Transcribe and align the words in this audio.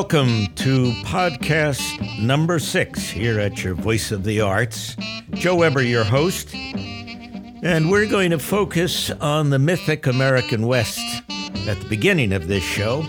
welcome 0.00 0.46
to 0.54 0.92
podcast 1.04 2.18
number 2.18 2.58
six 2.58 3.10
here 3.10 3.38
at 3.38 3.62
your 3.62 3.74
Voice 3.74 4.10
of 4.10 4.24
the 4.24 4.40
Arts. 4.40 4.96
Joe 5.32 5.56
Weber, 5.56 5.82
your 5.82 6.04
host, 6.04 6.54
and 6.54 7.90
we're 7.90 8.08
going 8.08 8.30
to 8.30 8.38
focus 8.38 9.10
on 9.10 9.50
the 9.50 9.58
mythic 9.58 10.06
American 10.06 10.66
West 10.66 11.22
at 11.68 11.78
the 11.78 11.86
beginning 11.90 12.32
of 12.32 12.48
this 12.48 12.62
show. 12.62 13.02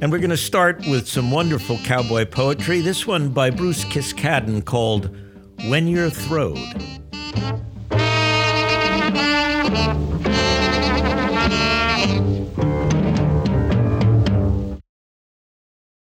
And 0.00 0.10
we're 0.10 0.18
going 0.18 0.30
to 0.30 0.36
start 0.38 0.78
with 0.88 1.06
some 1.06 1.30
wonderful 1.30 1.76
cowboy 1.84 2.24
poetry. 2.24 2.80
This 2.80 3.06
one 3.06 3.28
by 3.28 3.50
Bruce 3.50 3.84
Kiskaddon 3.84 4.64
called 4.64 5.14
When 5.68 5.86
You're 5.86 6.08
Throwed. 6.08 7.03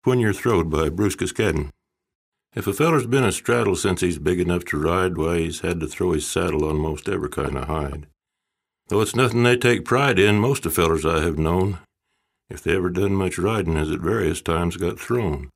When 0.05 0.19
You're 0.19 0.33
Throwed 0.33 0.69
by 0.69 0.89
Bruce 0.89 1.15
Kiskaddon. 1.15 1.69
If 2.53 2.67
a 2.67 2.73
feller's 2.73 3.07
been 3.07 3.23
a 3.23 3.31
straddle 3.31 3.77
since 3.77 4.01
he's 4.01 4.19
big 4.19 4.37
enough 4.37 4.65
to 4.65 4.77
ride, 4.77 5.15
why, 5.15 5.37
he's 5.37 5.61
had 5.61 5.79
to 5.79 5.87
throw 5.87 6.11
his 6.11 6.27
saddle 6.27 6.65
on 6.65 6.75
most 6.75 7.07
every 7.07 7.29
kind 7.29 7.57
of 7.57 7.69
hide. 7.69 8.07
Though 8.89 8.99
it's 8.99 9.15
nothing 9.15 9.43
they 9.43 9.55
take 9.55 9.85
pride 9.85 10.19
in, 10.19 10.39
most 10.39 10.65
of 10.65 10.73
fellers 10.73 11.05
I 11.05 11.21
have 11.21 11.39
known, 11.39 11.79
if 12.49 12.61
they 12.61 12.75
ever 12.75 12.89
done 12.89 13.13
much 13.13 13.37
riding, 13.37 13.77
has 13.77 13.91
at 13.91 14.01
various 14.01 14.41
times 14.41 14.75
got 14.75 14.99
thrown. 14.99 15.49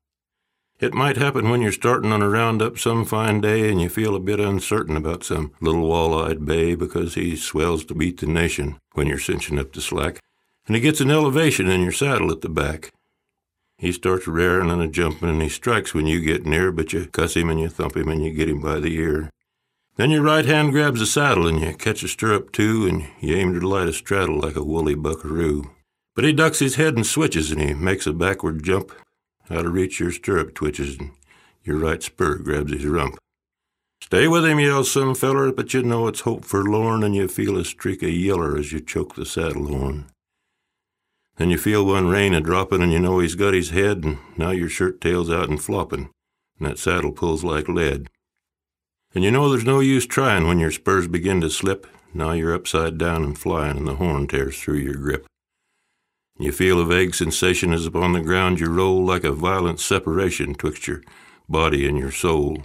It 0.80 0.94
might 0.94 1.18
happen 1.18 1.50
when 1.50 1.62
you're 1.62 1.74
starting 1.74 2.14
on 2.14 2.22
a 2.22 2.30
roundup 2.30 2.80
some 2.80 3.04
fine 3.04 3.42
day 3.42 3.70
and 3.70 3.82
you 3.82 3.90
feel 3.90 4.16
a 4.16 4.20
bit 4.22 4.40
uncertain 4.40 4.96
about 4.96 5.26
some 5.26 5.52
little 5.60 5.86
wall-eyed 5.86 6.46
bay 6.46 6.74
because 6.74 7.16
he 7.16 7.36
swells 7.36 7.84
to 7.84 7.94
beat 7.94 8.22
the 8.22 8.28
nation 8.28 8.80
when 8.94 9.08
you're 9.08 9.20
cinching 9.20 9.60
up 9.60 9.74
the 9.74 9.82
slack, 9.82 10.22
and 10.68 10.76
he 10.78 10.82
gets 10.82 11.02
an 11.02 11.12
elevation 11.12 11.68
in 11.68 11.82
your 11.82 11.92
saddle 11.92 12.32
at 12.32 12.40
the 12.40 12.48
back. 12.48 12.94
He 13.78 13.92
starts 13.92 14.28
raring 14.28 14.72
and 14.72 14.82
a 14.82 14.88
jumping, 14.88 15.30
and 15.30 15.42
he 15.42 15.50
strikes 15.50 15.94
when 15.94 16.08
you 16.08 16.20
get 16.20 16.46
near, 16.46 16.72
but 16.72 16.94
you 16.94 17.06
cuss 17.06 17.36
him 17.36 17.50
and 17.50 17.60
you 17.60 17.70
thump 17.70 17.96
him 17.96 18.08
and 18.08 18.24
you 18.24 18.32
get 18.32 18.50
him 18.50 18.60
by 18.60 18.80
the 18.80 18.96
ear. 18.96 19.30
Then 19.98 20.10
your 20.10 20.24
right 20.24 20.46
hand 20.46 20.72
grabs 20.72 21.00
the 21.00 21.06
saddle 21.06 21.48
and 21.48 21.60
you 21.60 21.74
catch 21.74 22.04
a 22.04 22.08
stirrup 22.08 22.52
too, 22.52 22.88
and 22.88 23.08
you 23.20 23.36
aim 23.36 23.60
to 23.60 23.68
light 23.68 23.88
a 23.88 23.94
straddle 23.94 24.40
like 24.40 24.56
a 24.56 24.64
woolly 24.64 24.96
buckaroo. 24.96 25.72
But 26.16 26.26
he 26.26 26.34
ducks 26.34 26.60
his 26.60 26.76
head 26.76 26.96
and 26.96 27.06
switches, 27.06 27.52
and 27.52 27.62
he 27.62 27.74
makes 27.76 28.08
a 28.08 28.14
backward 28.14 28.64
jump. 28.64 28.92
Out 29.50 29.66
of 29.66 29.74
reach, 29.74 30.00
your 30.00 30.12
stirrup 30.12 30.56
twitches, 30.56 30.98
and 30.98 31.12
your 31.64 31.78
right 31.78 32.02
spur 32.02 32.38
grabs 32.40 32.74
his 32.74 32.86
rump. 32.86 33.18
Stay 34.02 34.28
with 34.28 34.46
him, 34.46 34.60
yells 34.60 34.92
some 34.92 35.14
feller, 35.16 35.52
but 35.52 35.74
you 35.74 35.84
know 35.84 36.08
it's 36.08 36.22
hope 36.22 36.46
forlorn, 36.46 37.04
and 37.04 37.16
you 37.16 37.28
feel 37.28 37.58
a 37.58 37.66
streak 37.66 38.02
of 38.02 38.10
yeller 38.10 38.58
as 38.58 38.72
you 38.72 38.80
choke 38.80 39.16
the 39.16 39.26
saddle 39.26 39.68
horn. 39.68 40.06
Then 41.38 41.52
you 41.52 41.58
feel 41.58 41.86
one 41.86 42.08
rein 42.08 42.34
a 42.34 42.42
droppin', 42.42 42.82
and 42.82 42.92
you 42.92 43.00
know 43.00 43.20
he's 43.20 43.36
got 43.36 43.54
his 43.54 43.70
head, 43.70 44.04
and 44.04 44.18
now 44.38 44.50
your 44.50 44.70
shirt 44.70 45.00
tail's 45.00 45.30
out 45.30 45.50
and 45.50 45.62
floppin', 45.62 46.10
and 46.60 46.68
that 46.68 46.80
saddle 46.80 47.12
pulls 47.12 47.44
like 47.44 47.68
lead. 47.68 48.10
And 49.14 49.24
you 49.24 49.32
know 49.32 49.50
there's 49.50 49.64
no 49.66 49.80
use 49.80 50.08
tryin' 50.08 50.48
when 50.48 50.60
your 50.60 50.72
spurs 50.72 51.08
begin 51.08 51.42
to 51.42 51.50
slip. 51.50 51.88
Now 52.14 52.32
you're 52.32 52.56
upside 52.56 52.98
down 52.98 53.24
and 53.24 53.38
flyin', 53.38 53.78
and 53.78 53.88
the 53.88 53.96
horn 53.96 54.28
tears 54.28 54.60
through 54.60 54.78
your 54.78 54.96
grip. 54.96 55.28
You 56.40 56.52
feel 56.52 56.80
a 56.80 56.86
vague 56.86 57.16
sensation 57.16 57.74
as 57.74 57.86
upon 57.86 58.14
the 58.14 58.22
ground 58.22 58.60
you 58.60 58.68
roll 58.68 59.04
like 59.04 59.24
a 59.24 59.32
violent 59.32 59.80
separation 59.80 60.54
twixt 60.56 60.88
your 60.88 61.02
body 61.50 61.88
and 61.88 61.98
your 61.98 62.12
soul. 62.12 62.64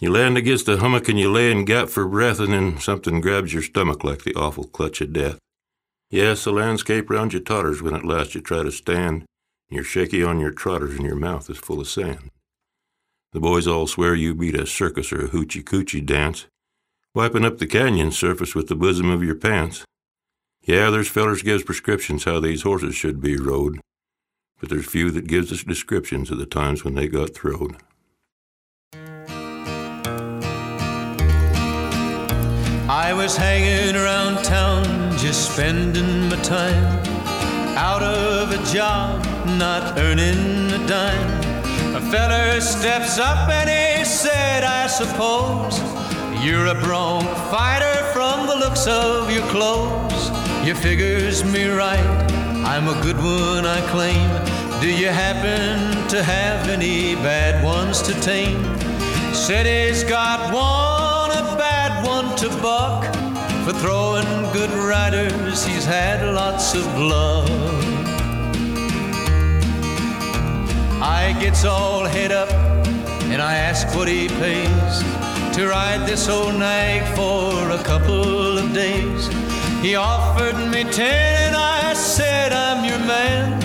You 0.00 0.10
land 0.12 0.36
against 0.36 0.68
a 0.68 0.78
hummock 0.78 1.08
and 1.08 1.18
you 1.18 1.30
lay 1.30 1.52
and 1.52 1.66
gap 1.66 1.88
for 1.88 2.06
breath, 2.06 2.40
and 2.40 2.52
then 2.52 2.78
something 2.78 3.20
grabs 3.20 3.52
your 3.52 3.62
stomach 3.62 4.02
like 4.02 4.24
the 4.24 4.34
awful 4.34 4.64
clutch 4.64 5.00
of 5.00 5.12
death. 5.12 5.38
Yes, 6.10 6.42
the 6.42 6.50
landscape 6.50 7.08
round 7.08 7.32
you 7.32 7.38
totters 7.38 7.80
when 7.80 7.94
at 7.94 8.04
last 8.04 8.34
you 8.34 8.40
try 8.40 8.64
to 8.64 8.72
stand. 8.72 9.24
You're 9.68 9.84
shaky 9.84 10.24
on 10.24 10.40
your 10.40 10.50
trotters 10.50 10.96
and 10.96 11.04
your 11.04 11.14
mouth 11.14 11.48
is 11.48 11.58
full 11.58 11.80
of 11.80 11.86
sand. 11.86 12.30
The 13.32 13.38
boys 13.38 13.68
all 13.68 13.86
swear 13.86 14.16
you 14.16 14.34
beat 14.34 14.56
a 14.56 14.66
circus 14.66 15.12
or 15.12 15.24
a 15.24 15.28
hoochie 15.28 15.62
coochie 15.62 16.04
dance, 16.04 16.46
wiping 17.14 17.44
up 17.44 17.58
the 17.58 17.66
canyon 17.68 18.10
surface 18.10 18.56
with 18.56 18.66
the 18.66 18.74
bosom 18.74 19.08
of 19.08 19.22
your 19.22 19.36
pants. 19.36 19.84
Yeah, 20.62 20.90
there's 20.90 21.08
fellers 21.08 21.42
gives 21.42 21.62
prescriptions 21.62 22.24
how 22.24 22.40
these 22.40 22.62
horses 22.62 22.96
should 22.96 23.20
be 23.20 23.36
rode, 23.36 23.80
but 24.58 24.68
there's 24.68 24.90
few 24.90 25.12
that 25.12 25.28
gives 25.28 25.52
us 25.52 25.62
descriptions 25.62 26.32
of 26.32 26.38
the 26.38 26.46
times 26.46 26.82
when 26.82 26.96
they 26.96 27.06
got 27.06 27.36
throwed. 27.36 27.76
I 32.90 33.12
was 33.12 33.36
hanging 33.36 33.94
around 33.94 34.42
town, 34.42 35.16
just 35.16 35.52
spending 35.52 36.28
my 36.28 36.34
time. 36.42 36.84
Out 37.76 38.02
of 38.02 38.50
a 38.50 38.58
job, 38.74 39.24
not 39.46 39.96
earning 39.96 40.72
a 40.72 40.86
dime. 40.88 41.94
A 41.94 42.00
feller 42.10 42.60
steps 42.60 43.16
up 43.16 43.48
and 43.48 43.70
he 43.70 44.04
said, 44.04 44.64
I 44.64 44.88
suppose 44.88 45.78
you're 46.44 46.66
a 46.66 46.74
bronc 46.82 47.28
fighter 47.48 47.94
from 48.12 48.48
the 48.48 48.56
looks 48.56 48.88
of 48.88 49.30
your 49.30 49.46
clothes. 49.50 50.30
You 50.66 50.74
figures 50.74 51.44
me 51.44 51.68
right, 51.68 52.10
I'm 52.66 52.88
a 52.88 53.00
good 53.04 53.18
one, 53.18 53.66
I 53.66 53.80
claim. 53.92 54.28
Do 54.80 54.92
you 54.92 55.10
happen 55.10 56.08
to 56.08 56.24
have 56.24 56.68
any 56.68 57.14
bad 57.14 57.62
ones 57.62 58.02
to 58.02 58.20
tame? 58.20 58.64
Said 59.32 59.66
he's 59.66 60.02
got 60.02 60.52
one, 60.52 61.30
a 61.30 61.56
bad 61.56 61.79
to 62.40 62.48
buck. 62.62 63.04
For 63.66 63.72
throwing 63.74 64.24
good 64.54 64.70
riders, 64.70 65.62
he's 65.66 65.84
had 65.84 66.26
lots 66.34 66.74
of 66.74 66.86
luck. 66.98 67.50
I 71.02 71.36
gets 71.38 71.66
all 71.66 72.04
head 72.06 72.32
up 72.32 72.50
and 73.32 73.42
I 73.42 73.56
ask 73.56 73.94
what 73.94 74.08
he 74.08 74.28
pays 74.28 74.94
to 75.54 75.68
ride 75.68 76.08
this 76.08 76.30
old 76.30 76.54
nag 76.54 77.02
for 77.14 77.72
a 77.78 77.82
couple 77.84 78.56
of 78.56 78.72
days. 78.72 79.28
He 79.82 79.96
offered 79.96 80.56
me 80.72 80.84
ten 80.84 81.48
and 81.48 81.56
I 81.56 81.92
said 81.92 82.54
I'm 82.54 82.86
your 82.86 83.00
man. 83.00 83.62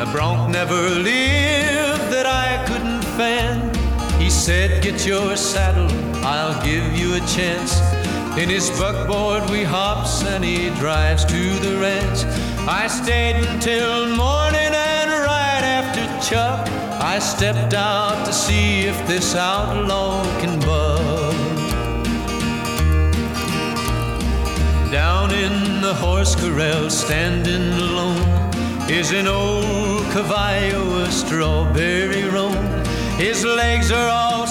A 0.00 0.10
bronc 0.10 0.50
never 0.50 0.80
lived 0.80 2.06
that 2.10 2.24
I 2.24 2.64
couldn't 2.66 3.02
fan. 3.18 3.74
He 4.18 4.30
said, 4.30 4.82
Get 4.82 5.06
your 5.06 5.36
saddle, 5.36 5.92
I'll 6.24 6.58
give 6.64 6.96
you 6.96 7.16
a 7.16 7.20
chance. 7.26 7.93
In 8.36 8.48
his 8.48 8.68
buckboard 8.70 9.48
we 9.48 9.62
hops 9.62 10.24
and 10.24 10.44
he 10.44 10.70
drives 10.80 11.24
to 11.24 11.42
the 11.60 11.78
ranch. 11.78 12.24
I 12.66 12.88
stayed 12.88 13.36
until 13.36 14.08
morning 14.08 14.74
and 14.74 15.10
right 15.10 15.62
after 15.62 16.02
Chuck, 16.28 16.68
I 17.00 17.20
stepped 17.20 17.74
out 17.74 18.26
to 18.26 18.32
see 18.32 18.86
if 18.86 19.06
this 19.06 19.36
outlaw 19.36 20.24
can 20.40 20.58
buck. 20.58 21.34
Down 24.90 25.30
in 25.32 25.80
the 25.80 25.94
horse 25.94 26.34
corral, 26.34 26.90
standing 26.90 27.72
alone, 27.74 28.18
is 28.90 29.12
an 29.12 29.28
old 29.28 30.02
caballo, 30.10 31.04
a 31.04 31.10
strawberry 31.12 32.24
roan. 32.24 32.84
His 33.16 33.44
legs 33.44 33.92
are 33.92 34.08
all 34.08 34.48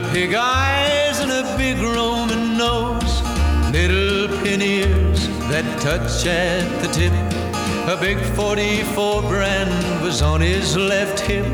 little 0.00 0.14
pig 0.14 0.34
eyes, 0.34 1.20
and 1.20 1.30
a 1.30 1.56
big 1.56 1.78
Roman 1.78 2.56
nose, 2.56 3.22
little 3.72 4.28
pin 4.42 4.62
ears 4.62 5.28
that 5.48 5.64
touch 5.80 6.26
at 6.26 6.64
the 6.82 6.88
tip. 6.88 7.12
A 7.88 8.00
big 8.00 8.18
44 8.34 9.22
brand 9.22 10.02
was 10.02 10.22
on 10.22 10.40
his 10.40 10.76
left 10.76 11.20
hip. 11.20 11.44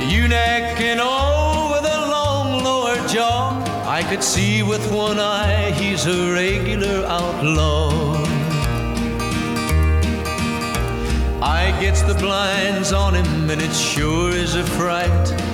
Eunuch 0.00 0.80
and 0.80 1.00
all 1.00 1.72
with 1.72 1.84
a 1.84 2.10
long 2.10 2.64
lower 2.64 2.96
jaw. 3.08 3.62
I 3.86 4.02
could 4.02 4.22
see 4.22 4.62
with 4.62 4.84
one 4.92 5.18
eye 5.18 5.72
he's 5.72 6.06
a 6.06 6.32
regular 6.32 7.06
outlaw. 7.06 8.14
I 11.40 11.76
gets 11.80 12.02
the 12.02 12.14
blinds 12.14 12.92
on 12.92 13.14
him 13.14 13.50
and 13.50 13.60
it 13.60 13.72
sure 13.74 14.30
is 14.30 14.54
a 14.54 14.64
fright. 14.64 15.47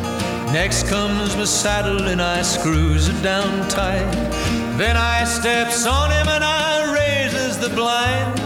Next 0.54 0.86
comes 0.86 1.36
my 1.36 1.46
saddle 1.46 2.06
and 2.06 2.22
I 2.22 2.42
screws 2.42 3.08
it 3.08 3.20
down 3.24 3.68
tight. 3.68 4.08
Then 4.78 4.96
I 4.96 5.24
steps 5.24 5.84
on 5.84 6.12
him 6.12 6.28
and 6.28 6.44
I 6.44 6.94
raises 6.94 7.58
the 7.58 7.70
blind. 7.70 8.36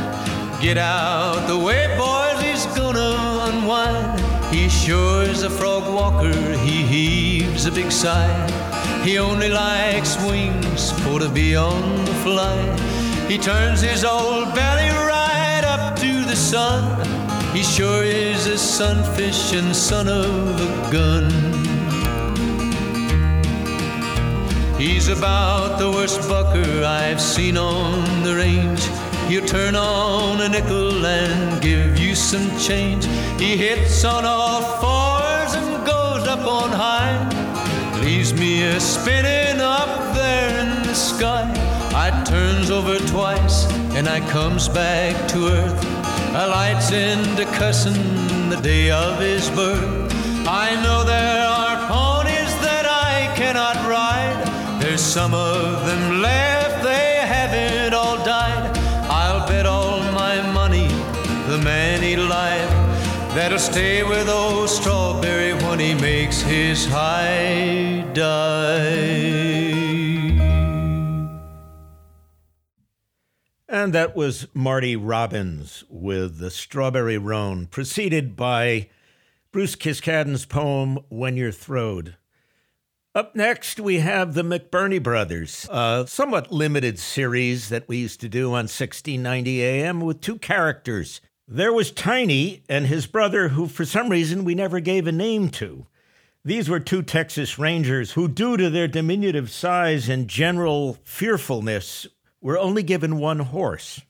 Get 0.58 0.78
out 0.78 1.46
the 1.46 1.58
way, 1.58 1.86
boys, 1.98 2.40
he's 2.40 2.64
gonna 2.74 3.50
unwind. 3.50 4.18
He 4.46 4.70
sure 4.70 5.24
is 5.24 5.42
a 5.42 5.50
frog 5.50 5.84
walker, 5.92 6.32
he 6.56 6.82
heaves 6.82 7.66
a 7.66 7.70
big 7.70 7.92
sigh. 7.92 8.40
He 9.04 9.18
only 9.18 9.50
likes 9.50 10.16
wings 10.24 10.92
for 11.02 11.18
to 11.18 11.28
be 11.28 11.56
on 11.56 12.06
the 12.06 12.14
fly. 12.24 12.56
He 13.28 13.36
turns 13.36 13.82
his 13.82 14.02
old 14.02 14.54
belly 14.54 14.88
right 14.88 15.62
up 15.62 15.98
to 15.98 16.24
the 16.24 16.36
sun. 16.36 16.82
He 17.52 17.62
sure 17.62 18.02
is 18.02 18.46
a 18.46 18.56
sunfish 18.56 19.52
and 19.52 19.76
son 19.76 20.08
of 20.08 20.58
a 20.58 20.90
gun. 20.90 21.68
He's 24.78 25.08
about 25.08 25.80
the 25.80 25.90
worst 25.90 26.28
bucker 26.28 26.84
I've 26.84 27.20
seen 27.20 27.56
on 27.56 28.22
the 28.22 28.36
range. 28.36 28.80
He'll 29.26 29.44
turn 29.44 29.74
on 29.74 30.40
a 30.40 30.48
nickel 30.48 31.04
and 31.04 31.60
give 31.60 31.98
you 31.98 32.14
some 32.14 32.48
change. 32.60 33.04
He 33.40 33.56
hits 33.56 34.04
on 34.04 34.24
all 34.24 34.62
fours 34.80 35.54
and 35.54 35.84
goes 35.84 36.28
up 36.28 36.46
on 36.46 36.70
high. 36.70 37.18
Leaves 38.04 38.32
me 38.32 38.62
a 38.62 38.78
spinning 38.78 39.60
up 39.60 40.14
there 40.14 40.60
in 40.60 40.86
the 40.86 40.94
sky. 40.94 41.52
I 41.96 42.22
turns 42.22 42.70
over 42.70 42.98
twice 43.08 43.66
and 43.96 44.08
I 44.08 44.20
comes 44.30 44.68
back 44.68 45.28
to 45.30 45.48
earth. 45.48 45.84
I 46.36 46.46
lights 46.46 46.92
into 46.92 47.46
cussing 47.56 48.48
the 48.48 48.60
day 48.62 48.92
of 48.92 49.18
his 49.18 49.50
birth. 49.50 50.14
I 50.46 50.80
know 50.84 51.02
there 51.04 51.27
Some 54.98 55.32
of 55.32 55.86
them 55.86 56.20
left, 56.20 56.82
they 56.82 57.20
haven't 57.24 57.94
all 57.94 58.16
died. 58.24 58.76
I'll 59.08 59.46
bet 59.48 59.64
all 59.64 60.00
my 60.12 60.42
money, 60.52 60.88
the 61.48 61.58
man 61.64 62.02
he 62.02 62.16
life, 62.16 62.68
that'll 63.34 63.58
stay 63.60 64.02
with 64.02 64.28
old 64.28 64.68
Strawberry 64.68 65.54
when 65.54 65.78
he 65.78 65.94
makes 65.94 66.42
his 66.42 66.84
high 66.86 68.04
dive. 68.12 69.38
And 73.68 73.92
that 73.92 74.14
was 74.14 74.48
Marty 74.52 74.96
Robbins 74.96 75.84
with 75.88 76.38
the 76.38 76.50
Strawberry 76.50 77.18
Roan, 77.18 77.66
preceded 77.66 78.34
by 78.36 78.90
Bruce 79.52 79.76
Kiskaddon's 79.76 80.44
poem 80.44 80.98
When 81.08 81.36
You're 81.36 81.52
Throwed. 81.52 82.17
Up 83.14 83.34
next, 83.34 83.80
we 83.80 84.00
have 84.00 84.34
the 84.34 84.42
McBurney 84.42 85.02
Brothers, 85.02 85.66
a 85.70 86.04
somewhat 86.06 86.52
limited 86.52 86.98
series 86.98 87.70
that 87.70 87.88
we 87.88 87.96
used 87.96 88.20
to 88.20 88.28
do 88.28 88.48
on 88.48 88.68
1690 88.68 89.62
AM 89.62 90.00
with 90.02 90.20
two 90.20 90.38
characters. 90.38 91.22
There 91.48 91.72
was 91.72 91.90
Tiny 91.90 92.62
and 92.68 92.86
his 92.86 93.06
brother, 93.06 93.48
who 93.48 93.66
for 93.66 93.86
some 93.86 94.10
reason 94.10 94.44
we 94.44 94.54
never 94.54 94.78
gave 94.78 95.06
a 95.06 95.12
name 95.12 95.48
to. 95.52 95.86
These 96.44 96.68
were 96.68 96.80
two 96.80 97.02
Texas 97.02 97.58
Rangers 97.58 98.12
who, 98.12 98.28
due 98.28 98.58
to 98.58 98.68
their 98.68 98.86
diminutive 98.86 99.50
size 99.50 100.10
and 100.10 100.28
general 100.28 100.98
fearfulness, 101.02 102.06
were 102.42 102.58
only 102.58 102.82
given 102.82 103.18
one 103.18 103.40
horse. 103.40 104.02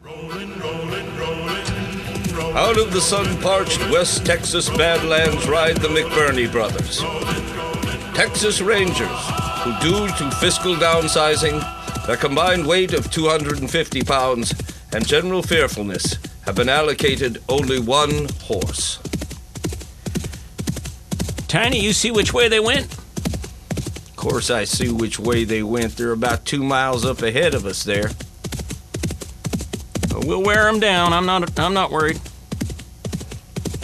Rolling, 0.00 0.58
rolling, 0.58 1.16
rolling, 1.16 2.34
rolling. 2.34 2.56
Out 2.56 2.78
of 2.78 2.92
the 2.92 3.00
sun 3.00 3.40
parched 3.40 3.78
West 3.90 4.26
Texas 4.26 4.68
Badlands 4.70 5.48
ride 5.48 5.76
the 5.76 5.88
McBurney 5.88 6.50
brothers. 6.50 7.00
Texas 8.14 8.60
Rangers, 8.60 9.08
who, 9.62 9.72
due 9.80 10.08
to 10.08 10.30
fiscal 10.36 10.74
downsizing, 10.74 11.60
their 12.06 12.16
combined 12.16 12.66
weight 12.66 12.92
of 12.92 13.10
250 13.10 14.02
pounds, 14.02 14.54
and 14.92 15.06
general 15.06 15.42
fearfulness, 15.42 16.18
have 16.42 16.54
been 16.54 16.68
allocated 16.68 17.42
only 17.48 17.78
one 17.78 18.28
horse. 18.42 18.98
Tiny, 21.48 21.80
you 21.80 21.92
see 21.92 22.10
which 22.10 22.32
way 22.32 22.48
they 22.48 22.60
went? 22.60 22.92
Of 22.92 24.16
course, 24.16 24.50
I 24.50 24.64
see 24.64 24.90
which 24.90 25.18
way 25.18 25.44
they 25.44 25.62
went. 25.62 25.96
They're 25.96 26.12
about 26.12 26.44
two 26.44 26.62
miles 26.62 27.04
up 27.04 27.22
ahead 27.22 27.54
of 27.54 27.64
us 27.64 27.84
there. 27.84 28.10
We'll 30.24 30.42
wear 30.42 30.64
them 30.64 30.80
down. 30.80 31.12
I'm 31.12 31.26
not. 31.26 31.58
I'm 31.58 31.74
not 31.74 31.90
worried. 31.90 32.20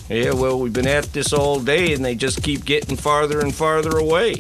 Yeah, 0.09 0.35
well, 0.35 0.61
we've 0.61 0.73
been 0.73 0.87
at 0.87 1.13
this 1.13 1.33
all 1.33 1.59
day, 1.59 1.93
and 1.93 2.05
they 2.05 2.15
just 2.15 2.43
keep 2.43 2.65
getting 2.65 2.97
farther 2.97 3.41
and 3.41 3.53
farther 3.53 3.99
away. 3.99 4.37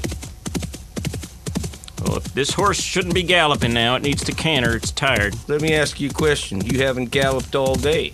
Well, 2.02 2.18
if 2.18 2.34
this 2.34 2.52
horse 2.52 2.80
shouldn't 2.80 3.14
be 3.14 3.24
galloping 3.24 3.74
now, 3.74 3.96
it 3.96 4.02
needs 4.02 4.22
to 4.24 4.32
canter. 4.32 4.76
It's 4.76 4.92
tired. 4.92 5.34
Let 5.48 5.60
me 5.60 5.74
ask 5.74 5.98
you 5.98 6.10
a 6.10 6.12
question. 6.12 6.60
You 6.64 6.84
haven't 6.84 7.06
galloped 7.06 7.56
all 7.56 7.74
day. 7.74 8.12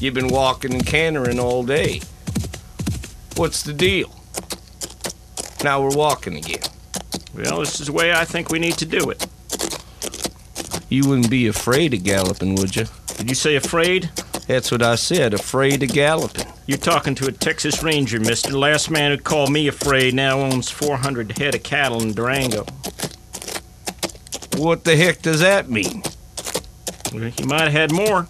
You've 0.00 0.14
been 0.14 0.26
walking 0.26 0.74
and 0.74 0.84
cantering 0.84 1.38
all 1.38 1.62
day. 1.62 2.00
What's 3.36 3.62
the 3.62 3.72
deal? 3.72 4.10
Now 5.62 5.80
we're 5.80 5.96
walking 5.96 6.34
again. 6.34 6.64
Well, 7.32 7.60
this 7.60 7.80
is 7.80 7.86
the 7.86 7.92
way 7.92 8.12
I 8.12 8.24
think 8.24 8.50
we 8.50 8.58
need 8.58 8.76
to 8.78 8.86
do 8.86 9.08
it. 9.10 9.24
You 10.88 11.08
wouldn't 11.08 11.30
be 11.30 11.46
afraid 11.46 11.94
of 11.94 12.02
galloping, 12.02 12.56
would 12.56 12.74
you? 12.74 12.86
Did 13.18 13.28
you 13.28 13.36
say 13.36 13.54
afraid? 13.54 14.10
That's 14.46 14.70
what 14.70 14.82
I 14.82 14.94
said, 14.94 15.34
afraid 15.34 15.82
of 15.82 15.88
galloping. 15.88 16.46
You're 16.66 16.78
talking 16.78 17.16
to 17.16 17.26
a 17.26 17.32
Texas 17.32 17.82
Ranger, 17.82 18.20
mister. 18.20 18.50
The 18.50 18.58
last 18.58 18.90
man 18.90 19.10
who 19.10 19.18
called 19.18 19.50
me 19.50 19.66
afraid 19.66 20.14
now 20.14 20.38
owns 20.38 20.70
400 20.70 21.36
head 21.36 21.54
of 21.56 21.62
cattle 21.64 22.00
in 22.02 22.14
Durango. 22.14 22.64
What 24.56 24.84
the 24.84 24.96
heck 24.96 25.20
does 25.20 25.40
that 25.40 25.68
mean? 25.68 26.02
Well, 27.12 27.30
He 27.36 27.44
might 27.44 27.62
have 27.62 27.72
had 27.72 27.92
more. 27.92 28.28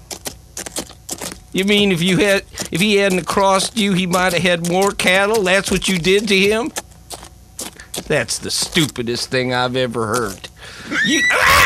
You 1.53 1.65
mean 1.65 1.93
if 1.93 2.03
you 2.03 2.19
had 2.19 2.45
if 2.71 2.81
he 2.81 2.97
hadn't 2.97 3.25
crossed 3.25 3.77
you, 3.77 3.93
he 3.93 4.07
might 4.07 4.33
have 4.33 4.43
had 4.43 4.69
more 4.69 4.93
cattle? 4.93 5.43
That's 5.43 5.71
what 5.71 5.89
you 5.89 5.99
did 5.99 6.29
to 6.29 6.39
him? 6.39 6.73
That's 8.07 8.39
the 8.39 8.51
stupidest 8.51 9.31
thing 9.31 9.55
I've 9.55 9.77
ever 9.77 10.07
heard. 10.07 10.49
You 11.07 11.23
ah! 11.33 11.66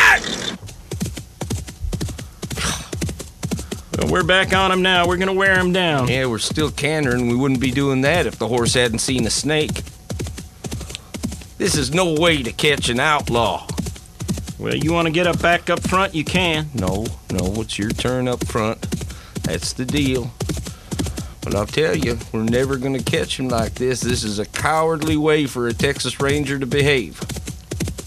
Well, 4.01 4.11
we're 4.11 4.23
back 4.23 4.51
on 4.51 4.71
him 4.71 4.81
now. 4.81 5.07
We're 5.07 5.17
gonna 5.17 5.33
wear 5.33 5.59
him 5.59 5.73
down. 5.73 6.07
Yeah, 6.07 6.25
we're 6.25 6.39
still 6.39 6.71
cantering. 6.71 7.27
We 7.27 7.35
wouldn't 7.35 7.59
be 7.59 7.69
doing 7.69 8.01
that 8.01 8.25
if 8.25 8.39
the 8.39 8.47
horse 8.47 8.73
hadn't 8.73 8.99
seen 8.99 9.27
a 9.27 9.29
snake. 9.29 9.83
This 11.59 11.75
is 11.75 11.93
no 11.93 12.15
way 12.19 12.41
to 12.41 12.51
catch 12.51 12.89
an 12.89 12.99
outlaw. 12.99 13.67
Well, 14.57 14.75
you 14.75 14.91
want 14.91 15.05
to 15.05 15.11
get 15.11 15.27
up 15.27 15.39
back 15.39 15.69
up 15.69 15.87
front? 15.87 16.15
You 16.15 16.23
can. 16.23 16.69
No, 16.73 17.05
no, 17.31 17.61
it's 17.61 17.77
your 17.77 17.91
turn 17.91 18.27
up 18.27 18.43
front. 18.47 18.81
That's 19.43 19.73
the 19.73 19.85
deal. 19.85 20.31
But 21.41 21.53
I'll 21.53 21.67
tell 21.67 21.95
you, 21.95 22.17
we're 22.31 22.43
never 22.43 22.77
going 22.77 22.97
to 22.97 23.03
catch 23.03 23.39
him 23.39 23.49
like 23.49 23.75
this. 23.75 24.01
This 24.01 24.23
is 24.23 24.39
a 24.39 24.45
cowardly 24.45 25.17
way 25.17 25.45
for 25.45 25.67
a 25.67 25.73
Texas 25.73 26.19
Ranger 26.19 26.57
to 26.59 26.65
behave. 26.65 27.19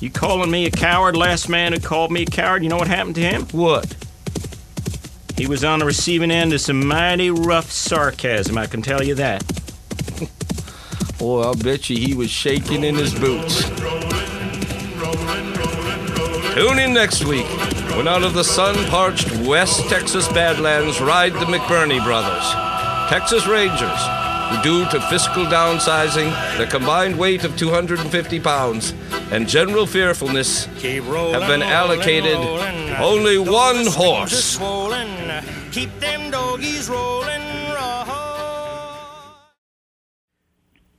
You 0.00 0.10
calling 0.10 0.50
me 0.50 0.66
a 0.66 0.70
coward? 0.70 1.16
Last 1.16 1.48
man 1.48 1.72
who 1.72 1.80
called 1.80 2.12
me 2.12 2.22
a 2.22 2.26
coward, 2.26 2.62
you 2.62 2.68
know 2.68 2.76
what 2.76 2.88
happened 2.88 3.16
to 3.16 3.22
him? 3.22 3.46
What? 3.46 3.94
He 5.36 5.48
was 5.48 5.64
on 5.64 5.80
the 5.80 5.84
receiving 5.84 6.30
end 6.30 6.52
of 6.52 6.60
some 6.60 6.86
mighty 6.86 7.30
rough 7.30 7.70
sarcasm, 7.70 8.56
I 8.56 8.66
can 8.66 8.82
tell 8.82 9.02
you 9.02 9.16
that. 9.16 9.42
Boy, 11.18 11.42
I'll 11.42 11.54
bet 11.54 11.90
you 11.90 11.96
he 11.96 12.14
was 12.14 12.30
shaking 12.30 12.84
in 12.84 12.94
his 12.94 13.12
boots. 13.12 13.68
Tune 16.54 16.78
in 16.78 16.94
next 16.94 17.24
week 17.24 17.46
when 17.96 18.06
out 18.06 18.22
of 18.22 18.34
the 18.34 18.44
sun-parched 18.44 19.30
West 19.38 19.88
Texas 19.88 20.28
Badlands 20.28 21.00
ride 21.00 21.32
the 21.32 21.46
McBurney 21.46 22.02
brothers, 22.04 22.44
Texas 23.10 23.44
Rangers, 23.48 23.80
who 24.50 24.62
due 24.62 24.88
to 24.90 25.00
fiscal 25.08 25.44
downsizing, 25.46 26.30
the 26.58 26.66
combined 26.66 27.18
weight 27.18 27.42
of 27.42 27.56
250 27.56 28.38
pounds, 28.38 28.92
and 29.30 29.48
general 29.48 29.86
fearfulness, 29.86 30.66
have 30.66 31.48
been 31.48 31.62
allocated 31.62 32.36
only 32.98 33.38
one 33.38 33.86
horse. 33.86 34.58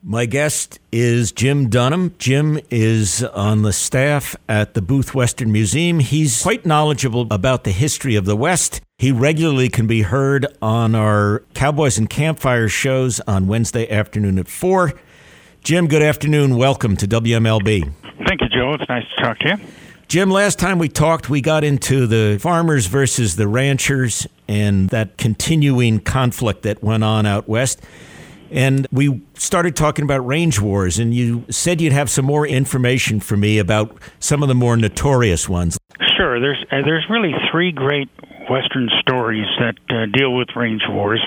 My 0.08 0.27
guest 0.27 0.79
is 0.91 1.32
Jim 1.32 1.67
Dunham. 1.67 2.13
Jim 2.20 2.60
is 2.70 3.24
on 3.24 3.63
the 3.63 3.74
staff 3.74 4.36
at 4.48 4.75
the 4.75 4.82
Booth 4.82 5.15
Western 5.15 5.51
Museum. 5.51 6.00
He's 6.00 6.44
quite 6.44 6.63
knowledgeable 6.63 7.25
about 7.32 7.63
the 7.63 7.72
history 7.72 8.15
of 8.15 8.25
the 8.25 8.36
West. 8.36 8.82
He 9.00 9.12
regularly 9.12 9.67
can 9.67 9.88
be 9.88 10.03
heard 10.03 10.46
on 10.62 10.94
our 10.94 11.41
Cowboys 11.55 11.98
and 11.98 12.08
Campfire 12.08 12.70
shows 12.70 13.20
on 13.22 13.48
Wednesday 13.48 13.89
afternoon 13.89 14.38
at 14.38 14.48
4. 14.48 14.94
Jim, 15.63 15.88
good 15.88 16.03
afternoon. 16.03 16.55
Welcome 16.55 16.96
to 16.98 17.08
WMLB. 17.08 18.04
Thank 18.25 18.41
you, 18.41 18.50
Joe. 18.50 18.74
It's 18.74 18.88
nice 18.88 19.03
to 19.15 19.24
talk 19.24 19.39
to 19.39 19.50
you. 19.50 19.55
Jim, 20.07 20.29
last 20.29 20.60
time 20.60 20.77
we 20.77 20.88
talked, 20.88 21.29
we 21.29 21.41
got 21.41 21.63
into 21.63 22.05
the 22.05 22.38
farmers 22.39 22.86
versus 22.86 23.36
the 23.36 23.48
ranchers 23.48 24.27
and 24.48 24.89
that 24.89 25.17
continuing 25.17 26.00
conflict 26.00 26.62
that 26.62 26.84
went 26.84 27.03
on 27.03 27.25
out 27.25 27.50
west. 27.50 27.81
And 28.51 28.88
we 28.91 29.24
started 29.34 29.75
talking 29.75 30.03
about 30.03 30.25
range 30.25 30.62
wars, 30.62 31.00
and 31.00 31.13
you 31.13 31.45
said 31.50 31.81
you'd 31.81 31.93
have 31.93 32.12
some 32.12 32.25
more 32.25 32.45
information 32.45 33.19
for 33.19 33.36
me 33.36 33.57
about 33.57 33.98
some 34.19 34.43
of 34.43 34.48
the 34.48 34.55
more 34.55 34.77
notorious 34.77 35.50
ones. 35.50 35.77
Sure. 36.15 36.39
There's 36.39 36.63
uh, 36.72 36.81
there's 36.86 37.05
really 37.10 37.34
three 37.51 37.72
great 37.72 38.10
Western 38.50 38.89
stories 39.00 39.48
that 39.60 39.75
uh, 39.89 40.05
deal 40.15 40.36
with 40.36 40.50
range 40.55 40.84
wars. 40.88 41.25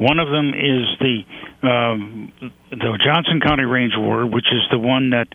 One 0.00 0.18
of 0.18 0.28
them 0.30 0.48
is 0.54 0.86
the 0.98 1.24
um, 1.62 2.32
the 2.70 2.98
Johnson 3.04 3.40
County 3.40 3.64
Range 3.64 3.92
War, 3.98 4.24
which 4.24 4.46
is 4.50 4.62
the 4.70 4.78
one 4.78 5.10
that 5.10 5.28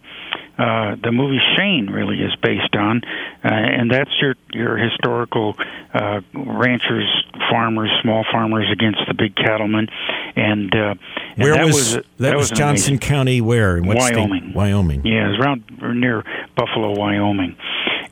uh, 0.57 0.95
the 1.03 1.11
movie 1.11 1.39
Shane 1.55 1.87
really 1.91 2.17
is 2.17 2.35
based 2.41 2.75
on, 2.75 3.01
uh, 3.43 3.49
and 3.51 3.91
that's 3.91 4.09
your 4.19 4.33
your 4.53 4.75
historical 4.77 5.55
uh, 5.93 6.21
ranchers, 6.33 7.05
farmers, 7.51 7.91
small 8.01 8.25
farmers 8.31 8.65
against 8.71 9.01
the 9.07 9.13
big 9.13 9.35
cattlemen, 9.35 9.87
and, 10.35 10.73
uh, 10.73 10.95
and 11.35 11.43
Where 11.43 11.53
that 11.53 11.65
was, 11.65 11.95
was, 11.95 12.05
that, 12.17 12.35
was 12.35 12.49
an 12.51 12.57
Johnson 12.57 12.93
amazing- 12.93 12.99
County? 13.07 13.41
Where? 13.41 13.77
In 13.77 13.85
what 13.85 14.01
state? 14.01 14.15
Wyoming. 14.15 14.53
Wyoming. 14.53 15.05
Yeah, 15.05 15.27
was 15.29 15.39
around 15.39 15.99
near 15.99 16.23
Buffalo, 16.55 16.97
Wyoming. 16.97 17.55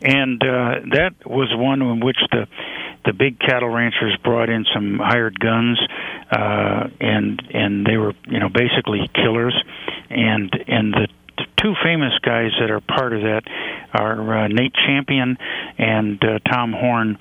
and 0.03 0.39
uh, 0.43 0.85
that 0.91 1.13
was 1.25 1.47
one 1.55 1.81
in 1.81 1.99
which 2.01 2.17
the 2.31 2.45
the 3.05 3.11
big 3.13 3.37
cattle 3.39 3.67
ranchers 3.69 4.15
brought 4.23 4.49
in 4.49 4.65
some 4.73 4.97
hired 4.97 5.37
guns, 5.37 5.77
uh, 6.33 6.87
and 6.99 7.41
and 7.53 7.85
they 7.85 7.97
were 7.97 8.13
you 8.27 8.39
know 8.39 8.49
basically 8.49 9.09
killers, 9.13 9.55
and 10.09 10.51
and 10.67 10.93
the 10.93 11.07
two 11.61 11.73
famous 11.83 12.13
guys 12.21 12.51
that 12.59 12.71
are 12.71 12.81
part 12.81 13.13
of 13.13 13.21
that 13.21 13.43
are 13.93 14.37
uh, 14.37 14.47
Nate 14.47 14.73
Champion 14.73 15.37
and 15.77 16.21
uh, 16.23 16.39
Tom 16.49 16.73
Horn, 16.73 17.17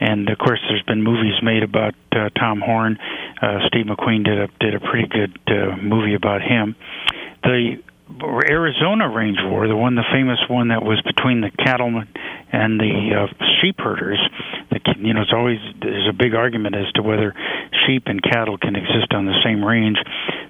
and 0.00 0.28
of 0.28 0.38
course 0.38 0.60
there's 0.68 0.82
been 0.82 1.02
movies 1.02 1.34
made 1.42 1.62
about 1.62 1.94
uh, 2.12 2.28
Tom 2.30 2.60
Horn. 2.60 2.98
Uh, 3.40 3.66
Steve 3.68 3.86
McQueen 3.86 4.24
did 4.24 4.38
a 4.38 4.48
did 4.60 4.74
a 4.74 4.80
pretty 4.80 5.08
good 5.08 5.38
uh, 5.48 5.76
movie 5.76 6.14
about 6.14 6.42
him. 6.42 6.74
The 7.42 7.82
Arizona 8.08 9.10
range 9.10 9.38
war, 9.42 9.66
the 9.66 9.76
one, 9.76 9.96
the 9.96 10.06
famous 10.12 10.38
one 10.48 10.68
that 10.68 10.82
was 10.82 11.02
between 11.02 11.40
the 11.40 11.50
cattlemen 11.50 12.06
and 12.52 12.78
the 12.78 13.10
uh, 13.12 13.26
sheep 13.60 13.78
herders. 13.78 14.22
The, 14.70 14.78
you 14.98 15.12
know, 15.12 15.22
it's 15.22 15.34
always 15.34 15.58
there's 15.82 16.08
a 16.08 16.14
big 16.14 16.34
argument 16.34 16.76
as 16.76 16.86
to 16.94 17.02
whether 17.02 17.34
sheep 17.86 18.04
and 18.06 18.22
cattle 18.22 18.58
can 18.58 18.76
exist 18.76 19.10
on 19.10 19.26
the 19.26 19.34
same 19.44 19.64
range. 19.64 19.98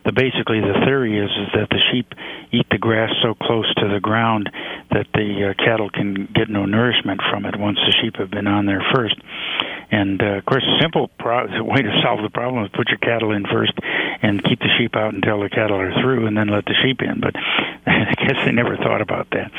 The 0.05 0.13
basically 0.13 0.61
the 0.61 0.85
theory 0.85 1.17
is 1.17 1.31
is 1.33 1.49
that 1.57 1.69
the 1.73 1.81
sheep 1.91 2.13
eat 2.53 2.67
the 2.71 2.79
grass 2.79 3.11
so 3.23 3.35
close 3.35 3.67
to 3.81 3.89
the 3.89 4.01
ground 4.01 4.51
that 4.93 5.09
the 5.15 5.51
uh, 5.51 5.65
cattle 5.65 5.89
can 5.91 6.29
get 6.35 6.49
no 6.49 6.67
nourishment 6.67 7.21
from 7.31 7.47
it 7.47 7.57
once 7.59 7.79
the 7.81 7.97
sheep 8.03 8.17
have 8.17 8.31
been 8.31 8.47
on 8.47 8.67
there 8.67 8.85
first. 8.95 9.17
And 9.91 10.21
uh, 10.21 10.39
of 10.39 10.45
course, 10.45 10.65
a 10.65 10.77
simple 10.83 11.09
pro- 11.19 11.47
way 11.63 11.81
to 11.81 11.93
solve 12.03 12.23
the 12.23 12.31
problem 12.31 12.65
is 12.65 12.71
put 12.77 12.89
your 12.89 12.99
cattle 12.99 13.33
in 13.33 13.45
first 13.47 13.73
and 14.23 14.43
keep 14.43 14.59
the 14.61 14.69
sheep 14.79 14.97
out 14.97 15.15
until 15.15 15.41
the 15.41 15.49
cattle 15.51 15.79
are 15.79 15.93
through, 16.01 16.27
and 16.27 16.37
then 16.37 16.49
let 16.49 16.65
the 16.65 16.75
sheep 16.83 17.03
in. 17.03 17.21
But 17.21 17.35
I 17.87 18.15
guess 18.17 18.37
they 18.45 18.53
never 18.53 18.77
thought 18.77 19.01
about 19.01 19.29
that. 19.31 19.51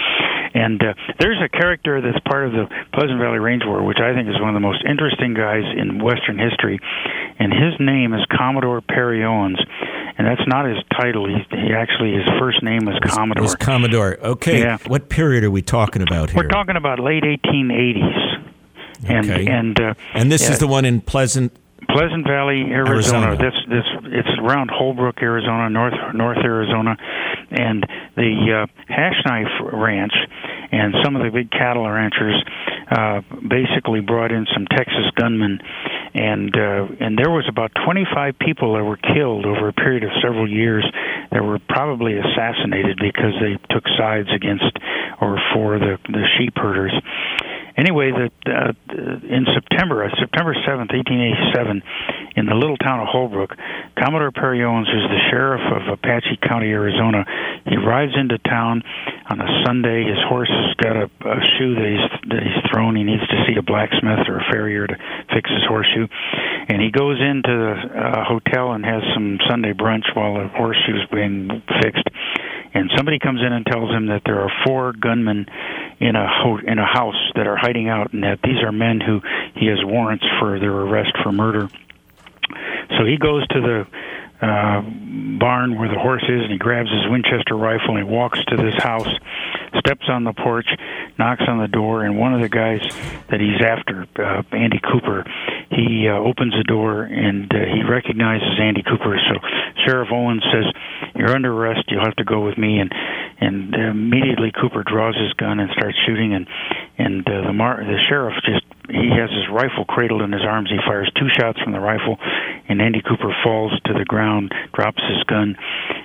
And 0.53 0.81
uh, 0.81 0.93
there's 1.19 1.37
a 1.41 1.49
character 1.49 2.01
that's 2.01 2.19
part 2.25 2.47
of 2.47 2.51
the 2.53 2.65
Pleasant 2.93 3.19
Valley 3.19 3.39
Range 3.39 3.63
War, 3.65 3.83
which 3.83 3.99
I 3.99 4.13
think 4.13 4.27
is 4.29 4.39
one 4.39 4.49
of 4.49 4.53
the 4.55 4.59
most 4.65 4.83
interesting 4.87 5.33
guys 5.33 5.63
in 5.77 6.01
Western 6.03 6.39
history, 6.39 6.79
and 7.39 7.53
his 7.53 7.73
name 7.79 8.13
is 8.13 8.21
Commodore 8.35 8.81
Perry 8.81 9.23
Owens. 9.23 9.59
And 10.17 10.25
that's 10.25 10.47
not 10.47 10.65
his 10.65 10.79
title. 10.93 11.27
He, 11.27 11.35
he 11.55 11.73
actually 11.73 12.13
his 12.13 12.25
first 12.39 12.63
name 12.63 12.85
was 12.85 12.97
Commodore. 13.05 13.43
Was 13.43 13.55
Commodore. 13.55 14.17
Okay. 14.19 14.61
Yeah. 14.61 14.79
What 14.87 15.09
period 15.09 15.43
are 15.43 15.51
we 15.51 15.61
talking 15.61 16.01
about 16.01 16.31
here? 16.31 16.41
We're 16.43 16.49
talking 16.49 16.75
about 16.75 16.97
late 16.99 17.21
1880s. 17.23 18.43
And 19.07 19.29
Okay. 19.29 19.45
and 19.45 19.79
uh, 19.79 19.93
and 20.15 20.31
this 20.31 20.41
yeah, 20.41 20.53
is 20.53 20.59
the 20.59 20.65
one 20.65 20.85
in 20.85 21.01
Pleasant. 21.01 21.55
Pleasant 21.89 22.25
Valley, 22.25 22.63
Arizona. 22.71 23.27
Arizona. 23.27 23.37
This 23.37 23.53
this 23.69 23.85
it's 24.05 24.39
around 24.41 24.71
Holbrook, 24.71 25.21
Arizona, 25.21 25.69
North 25.69 25.93
North 26.13 26.39
Arizona, 26.43 26.97
and 27.51 27.85
the 28.15 28.65
uh, 28.65 28.91
Hash 28.91 29.21
Knife 29.25 29.73
Ranch 29.73 30.13
and 30.71 30.95
some 31.03 31.15
of 31.15 31.23
the 31.23 31.29
big 31.29 31.51
cattle 31.51 31.87
ranchers 31.89 32.35
uh, 32.91 33.21
basically 33.47 34.01
brought 34.01 34.31
in 34.31 34.45
some 34.53 34.65
Texas 34.65 35.05
gunmen, 35.15 35.59
and 36.13 36.55
uh, 36.55 36.87
and 36.99 37.17
there 37.17 37.29
was 37.29 37.45
about 37.49 37.71
25 37.85 38.39
people 38.39 38.73
that 38.73 38.83
were 38.83 38.97
killed 38.97 39.45
over 39.45 39.69
a 39.69 39.73
period 39.73 40.03
of 40.03 40.11
several 40.21 40.49
years 40.49 40.85
that 41.31 41.43
were 41.43 41.59
probably 41.69 42.17
assassinated 42.17 42.97
because 42.99 43.33
they 43.39 43.57
took 43.73 43.83
sides 43.97 44.29
against 44.33 44.71
or 45.21 45.37
for 45.53 45.79
the 45.79 45.97
the 46.09 46.25
sheep 46.37 46.53
herders 46.55 46.93
anyway, 47.77 48.11
that 48.11 48.33
uh, 48.49 48.73
in 49.23 49.45
September, 49.53 50.03
uh, 50.03 50.09
September 50.19 50.55
seventh, 50.65 50.91
eighteen 50.93 51.21
eighty-seven, 51.21 51.81
in 52.35 52.45
the 52.45 52.55
little 52.55 52.77
town 52.77 52.99
of 52.99 53.07
Holbrook, 53.07 53.55
Commodore 53.97 54.31
Perry 54.31 54.63
Owens, 54.63 54.87
who's 54.87 55.07
the 55.09 55.21
sheriff 55.31 55.61
of 55.71 55.93
Apache 55.93 56.39
County, 56.47 56.69
Arizona, 56.69 57.25
he 57.65 57.77
rides 57.77 58.13
into 58.15 58.37
town 58.39 58.83
on 59.29 59.41
a 59.41 59.49
Sunday. 59.65 60.03
His 60.05 60.21
horse 60.27 60.49
has 60.49 60.75
got 60.75 60.95
a, 60.97 61.05
a 61.05 61.41
shoe 61.57 61.75
that 61.75 61.87
he's 61.87 62.29
that 62.29 62.41
he's 62.43 62.61
thrown. 62.71 62.95
He 62.95 63.03
needs 63.03 63.25
to 63.27 63.37
see 63.47 63.55
a 63.57 63.61
blacksmith 63.63 64.27
or 64.27 64.37
a 64.39 64.45
farrier 64.51 64.87
to 64.87 64.95
fix 65.33 65.49
his 65.49 65.63
horseshoe, 65.67 66.07
and 66.69 66.81
he 66.81 66.91
goes 66.91 67.21
into 67.21 67.53
the 67.53 67.73
uh, 67.93 68.23
hotel 68.25 68.73
and 68.73 68.85
has 68.85 69.01
some 69.13 69.39
Sunday 69.49 69.73
brunch 69.73 70.05
while 70.13 70.35
the 70.35 70.47
horseshoe's 70.49 71.05
being 71.11 71.61
fixed 71.81 72.07
and 72.73 72.91
somebody 72.95 73.19
comes 73.19 73.41
in 73.41 73.51
and 73.53 73.65
tells 73.65 73.89
him 73.89 74.07
that 74.07 74.21
there 74.25 74.41
are 74.41 74.51
four 74.65 74.93
gunmen 74.93 75.47
in 75.99 76.15
a 76.15 76.27
ho- 76.27 76.59
in 76.65 76.79
a 76.79 76.85
house 76.85 77.31
that 77.35 77.47
are 77.47 77.57
hiding 77.57 77.89
out, 77.89 78.13
and 78.13 78.23
that 78.23 78.39
these 78.43 78.61
are 78.63 78.71
men 78.71 78.99
who 78.99 79.21
he 79.55 79.67
has 79.67 79.79
warrants 79.83 80.25
for 80.39 80.59
their 80.59 80.71
arrest 80.71 81.11
for 81.23 81.31
murder. 81.31 81.69
So 82.97 83.05
he 83.05 83.17
goes 83.17 83.47
to 83.47 83.61
the 83.61 83.87
uh, 84.41 84.81
barn 85.39 85.77
where 85.79 85.89
the 85.89 85.99
horse 85.99 86.23
is, 86.23 86.41
and 86.43 86.51
he 86.51 86.57
grabs 86.57 86.89
his 86.89 87.09
Winchester 87.09 87.55
rifle 87.55 87.97
and 87.97 88.05
he 88.05 88.09
walks 88.09 88.39
to 88.45 88.57
this 88.57 88.75
house, 88.77 89.09
steps 89.79 90.05
on 90.09 90.23
the 90.23 90.33
porch, 90.33 90.67
knocks 91.17 91.43
on 91.47 91.59
the 91.59 91.67
door, 91.67 92.03
and 92.03 92.17
one 92.17 92.33
of 92.33 92.41
the 92.41 92.49
guys 92.49 92.81
that 93.29 93.39
he's 93.39 93.61
after, 93.65 94.05
uh, 94.19 94.43
Andy 94.51 94.79
Cooper, 94.79 95.25
he 95.71 96.07
uh, 96.07 96.17
opens 96.17 96.53
the 96.53 96.63
door 96.63 97.03
and 97.03 97.51
uh, 97.53 97.57
he 97.65 97.83
recognizes 97.83 98.59
Andy 98.59 98.83
Cooper. 98.83 99.17
So 99.17 99.39
Sheriff 99.85 100.09
Owens 100.11 100.43
says, 100.51 100.65
"You're 101.15 101.35
under 101.35 101.53
arrest. 101.53 101.85
You'll 101.89 102.05
have 102.05 102.15
to 102.17 102.23
go 102.23 102.45
with 102.45 102.57
me." 102.57 102.79
And 102.79 102.93
and 103.39 103.75
immediately 103.75 104.51
Cooper 104.51 104.83
draws 104.83 105.15
his 105.15 105.33
gun 105.33 105.59
and 105.59 105.69
starts 105.71 105.97
shooting, 106.05 106.33
and 106.33 106.47
and 106.97 107.27
uh, 107.27 107.47
the 107.47 107.53
mar- 107.53 107.83
the 107.83 107.99
sheriff 108.07 108.33
just 108.45 108.63
he 108.89 109.11
has 109.11 109.29
his 109.29 109.51
rifle 109.51 109.83
cradled 109.83 110.21
in 110.21 110.31
his 110.31 110.43
arms. 110.43 110.69
He 110.69 110.79
fires 110.87 111.11
two 111.19 111.27
shots 111.35 111.59
from 111.59 111.73
the 111.73 111.79
rifle, 111.79 112.17
and 112.69 112.81
Andy 112.81 113.01
Cooper 113.01 113.33
falls 113.43 113.71
to 113.85 113.93
the 113.93 114.05
ground, 114.05 114.53
drops 114.73 115.01
his 115.07 115.23
gun, 115.23 115.55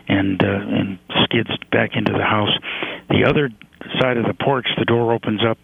and 0.08 0.42
uh, 0.42 0.46
and 0.46 0.98
skids 1.24 1.50
back 1.70 1.90
into 1.94 2.12
the 2.12 2.24
house. 2.24 2.52
The 3.08 3.24
other 3.28 3.50
side 4.00 4.16
of 4.16 4.24
the 4.24 4.34
porch, 4.34 4.66
the 4.78 4.84
door 4.84 5.12
opens 5.12 5.40
up, 5.44 5.58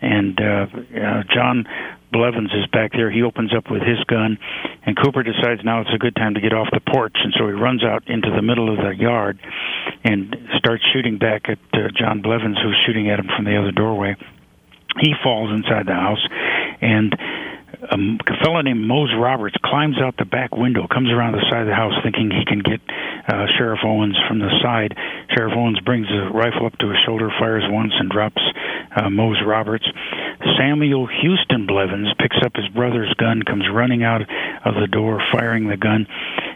and 0.00 0.38
uh, 0.40 0.66
uh, 0.72 1.22
John 1.32 1.64
Blevins 2.12 2.52
is 2.52 2.66
back 2.70 2.92
there. 2.92 3.10
He 3.10 3.22
opens 3.22 3.52
up 3.56 3.70
with 3.70 3.82
his 3.82 3.98
gun, 4.04 4.38
and 4.84 4.96
Cooper 4.96 5.22
decides 5.22 5.64
now 5.64 5.80
it's 5.80 5.94
a 5.94 5.98
good 5.98 6.14
time 6.14 6.34
to 6.34 6.40
get 6.40 6.52
off 6.52 6.68
the 6.70 6.80
porch, 6.80 7.16
and 7.22 7.32
so 7.38 7.46
he 7.46 7.52
runs 7.52 7.82
out 7.82 8.04
into 8.06 8.30
the 8.30 8.42
middle 8.42 8.70
of 8.70 8.76
the 8.76 8.94
yard 8.94 9.40
and 10.04 10.36
starts 10.58 10.84
shooting 10.92 11.18
back 11.18 11.48
at 11.48 11.58
uh, 11.72 11.88
John 11.96 12.20
Blevins, 12.20 12.58
who's 12.62 12.76
shooting 12.86 13.10
at 13.10 13.18
him 13.18 13.28
from 13.34 13.46
the 13.46 13.56
other 13.56 13.72
doorway. 13.72 14.16
He 15.00 15.14
falls 15.22 15.50
inside 15.50 15.86
the 15.86 15.94
house, 15.94 16.22
and 16.82 17.16
a 17.90 18.36
fellow 18.44 18.60
named 18.62 18.86
Mose 18.86 19.10
Roberts 19.18 19.56
climbs 19.64 19.96
out 19.98 20.16
the 20.16 20.24
back 20.24 20.54
window, 20.56 20.86
comes 20.86 21.10
around 21.10 21.32
the 21.32 21.44
side 21.50 21.62
of 21.62 21.66
the 21.66 21.74
house, 21.74 21.94
thinking 22.02 22.30
he 22.30 22.44
can 22.46 22.60
get 22.60 22.80
uh, 23.26 23.46
Sheriff 23.58 23.80
Owens 23.84 24.16
from 24.28 24.38
the 24.38 24.50
side. 24.62 24.94
Sheriff 25.34 25.52
Owens 25.56 25.80
brings 25.80 26.06
the 26.06 26.30
rifle 26.30 26.66
up 26.66 26.78
to 26.78 26.88
his 26.88 26.98
shoulder, 27.04 27.30
fires 27.40 27.64
once, 27.66 27.92
and 27.98 28.08
drops 28.08 28.42
uh, 28.94 29.10
Mose 29.10 29.42
Roberts. 29.44 29.86
Samuel 30.58 31.08
Houston 31.22 31.66
Blevins 31.66 32.14
picks 32.18 32.38
up 32.44 32.54
his 32.54 32.68
brother's 32.68 33.12
gun, 33.14 33.42
comes 33.42 33.64
running 33.72 34.04
out 34.04 34.22
of 34.22 34.74
the 34.74 34.86
door, 34.86 35.20
firing 35.32 35.68
the 35.68 35.76
gun. 35.76 36.06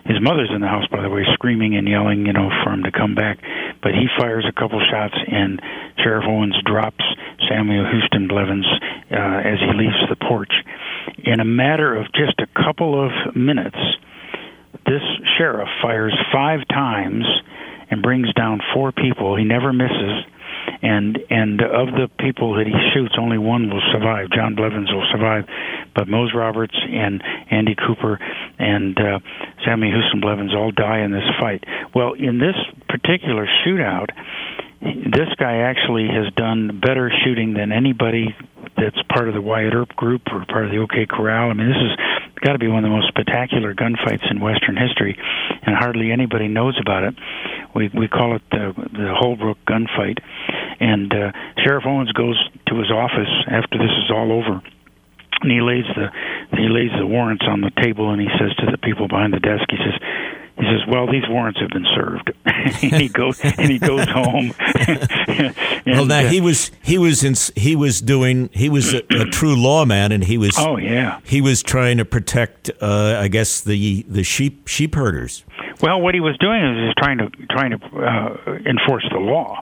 His 0.08 0.20
mother's 0.22 0.50
in 0.54 0.60
the 0.60 0.68
house, 0.68 0.86
by 0.90 1.02
the 1.02 1.10
way, 1.10 1.24
screaming 1.34 1.76
and 1.76 1.88
yelling, 1.88 2.26
you 2.26 2.32
know, 2.32 2.48
for 2.62 2.72
him 2.72 2.84
to 2.84 2.92
come 2.92 3.14
back. 3.14 3.38
But 3.82 3.92
he 3.92 4.06
fires 4.18 4.46
a 4.48 4.52
couple 4.52 4.80
shots, 4.90 5.14
and 5.14 5.60
Sheriff 6.02 6.24
Owens 6.26 6.56
drops 6.64 7.04
Samuel 7.48 7.86
Houston 7.90 8.28
Blevins 8.28 8.66
uh, 9.10 9.40
as 9.42 9.58
he 9.60 9.72
leaves 9.74 9.98
the 10.08 10.16
porch. 10.16 10.52
In 11.24 11.40
a 11.40 11.44
matter 11.44 11.94
of 11.96 12.06
just 12.12 12.38
a 12.38 12.46
couple 12.54 12.94
of 12.94 13.34
minutes, 13.34 13.78
this 14.86 15.02
sheriff 15.38 15.68
fires 15.82 16.14
five 16.32 16.60
times 16.68 17.24
and 17.90 18.02
brings 18.02 18.32
down 18.34 18.60
four 18.74 18.92
people. 18.92 19.36
He 19.36 19.44
never 19.44 19.72
misses. 19.72 20.24
And 20.82 21.18
and 21.30 21.60
of 21.62 21.94
the 21.94 22.10
people 22.18 22.56
that 22.56 22.66
he 22.66 22.74
shoots, 22.92 23.14
only 23.18 23.38
one 23.38 23.70
will 23.70 23.82
survive. 23.92 24.30
John 24.30 24.56
Blevins 24.56 24.90
will 24.90 25.06
survive, 25.12 25.44
but 25.94 26.08
Mose 26.08 26.32
Roberts 26.34 26.74
and 26.76 27.22
Andy 27.50 27.76
Cooper 27.76 28.18
and 28.58 28.98
uh, 28.98 29.18
Sammy 29.66 29.90
Houston 29.90 30.20
Blevins 30.20 30.54
all 30.54 30.70
die 30.70 31.00
in 31.00 31.10
this 31.10 31.26
fight. 31.40 31.64
Well, 31.94 32.14
in 32.14 32.38
this 32.38 32.56
particular 32.88 33.46
shootout, 33.66 34.08
this 34.80 35.28
guy 35.38 35.66
actually 35.66 36.06
has 36.08 36.32
done 36.34 36.80
better 36.80 37.10
shooting 37.24 37.54
than 37.54 37.72
anybody 37.72 38.34
that's 38.76 39.00
part 39.12 39.28
of 39.28 39.34
the 39.34 39.40
Wyatt 39.40 39.74
Earp 39.74 39.96
group 39.96 40.22
or 40.30 40.44
part 40.46 40.66
of 40.66 40.70
the 40.70 40.78
OK 40.78 41.06
Corral. 41.06 41.50
I 41.50 41.54
mean, 41.54 41.68
this 41.68 41.76
has 41.76 42.40
got 42.40 42.52
to 42.52 42.58
be 42.58 42.68
one 42.68 42.84
of 42.84 42.90
the 42.90 42.94
most 42.94 43.08
spectacular 43.08 43.74
gunfights 43.74 44.30
in 44.30 44.40
Western 44.40 44.76
history, 44.76 45.18
and 45.62 45.74
hardly 45.74 46.12
anybody 46.12 46.48
knows 46.48 46.78
about 46.80 47.04
it. 47.04 47.14
We 47.74 47.90
we 47.92 48.08
call 48.08 48.36
it 48.36 48.42
the 48.50 48.72
the 48.76 49.14
Holbrook 49.18 49.58
gunfight, 49.66 50.18
and 50.78 51.12
uh, 51.12 51.32
Sheriff 51.64 51.84
Owens 51.86 52.12
goes 52.12 52.38
to 52.68 52.78
his 52.78 52.90
office 52.90 53.32
after 53.48 53.78
this 53.78 53.90
is 54.04 54.10
all 54.10 54.32
over. 54.32 54.62
And 55.42 55.50
he 55.52 55.60
lays 55.60 55.84
the 55.94 56.08
he 56.56 56.68
lays 56.68 56.90
the 56.98 57.06
warrants 57.06 57.44
on 57.48 57.60
the 57.60 57.70
table, 57.82 58.10
and 58.10 58.20
he 58.20 58.28
says 58.38 58.54
to 58.56 58.70
the 58.70 58.78
people 58.78 59.08
behind 59.08 59.32
the 59.32 59.40
desk, 59.40 59.64
he 59.70 59.76
says, 59.76 60.00
he 60.58 60.62
says, 60.64 60.80
"Well, 60.88 61.06
these 61.06 61.28
warrants 61.28 61.60
have 61.60 61.68
been 61.70 61.86
served." 61.94 62.32
and 62.46 63.00
he 63.00 63.08
goes 63.08 63.38
and 63.44 63.70
he 63.70 63.78
goes 63.78 64.08
home. 64.08 64.54
well, 65.28 65.52
And, 65.86 66.08
now 66.08 66.20
uh, 66.20 66.28
he 66.28 66.40
was 66.40 66.70
he 66.82 66.96
was 66.98 67.22
in, 67.22 67.34
he 67.60 67.76
was 67.76 68.00
doing 68.00 68.48
he 68.52 68.68
was 68.70 68.94
a, 68.94 69.02
a 69.10 69.26
true 69.26 69.54
lawman, 69.54 70.12
and 70.12 70.24
he 70.24 70.38
was 70.38 70.56
Oh 70.58 70.78
yeah. 70.78 71.20
he 71.24 71.40
was 71.40 71.62
trying 71.62 71.98
to 71.98 72.04
protect, 72.04 72.70
uh, 72.80 73.18
I 73.20 73.28
guess 73.28 73.60
the 73.60 74.04
the 74.08 74.22
sheep 74.22 74.66
sheep 74.66 74.94
herders. 74.94 75.44
Well, 75.82 76.00
what 76.00 76.14
he 76.14 76.20
was 76.20 76.38
doing 76.38 76.62
is 76.64 76.76
he 76.78 76.84
was 76.84 76.94
trying 76.98 77.18
to 77.18 77.30
trying 77.50 77.78
to 77.78 77.86
uh, 77.98 78.52
enforce 78.64 79.06
the 79.12 79.18
law, 79.18 79.60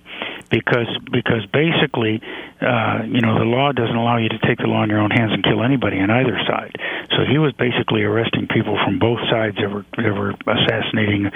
because 0.55 0.87
because 1.11 1.43
basically, 1.51 2.23
uh, 2.63 3.03
you 3.11 3.21
know, 3.21 3.39
the 3.43 3.45
law 3.45 3.73
doesn't 3.73 3.97
allow 3.97 4.19
you 4.19 4.29
to 4.29 4.39
take 4.47 4.59
the 4.59 4.71
law 4.71 4.85
in 4.85 4.91
your 4.91 5.01
own 5.01 5.11
hands 5.11 5.33
and 5.35 5.43
kill 5.43 5.65
anybody 5.65 5.99
on 5.99 6.11
either 6.11 6.39
side. 6.47 6.79
So 7.11 7.27
he 7.27 7.39
was 7.39 7.53
basically 7.59 8.03
arresting 8.03 8.47
people 8.47 8.79
from 8.85 9.01
both 9.01 9.19
sides 9.31 9.57
that 9.59 9.67
were 9.67 9.85
that 9.99 10.15
were 10.15 10.31
assassinating 10.47 11.27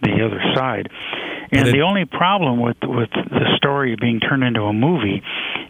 the 0.00 0.24
other 0.24 0.40
side. 0.56 0.88
And 1.52 1.68
the 1.68 1.82
only 1.82 2.06
problem 2.06 2.60
with 2.60 2.78
with 2.82 3.12
the 3.12 3.44
story 3.58 3.94
being 4.00 4.20
turned 4.20 4.42
into 4.42 4.62
a 4.62 4.72
movie 4.72 5.20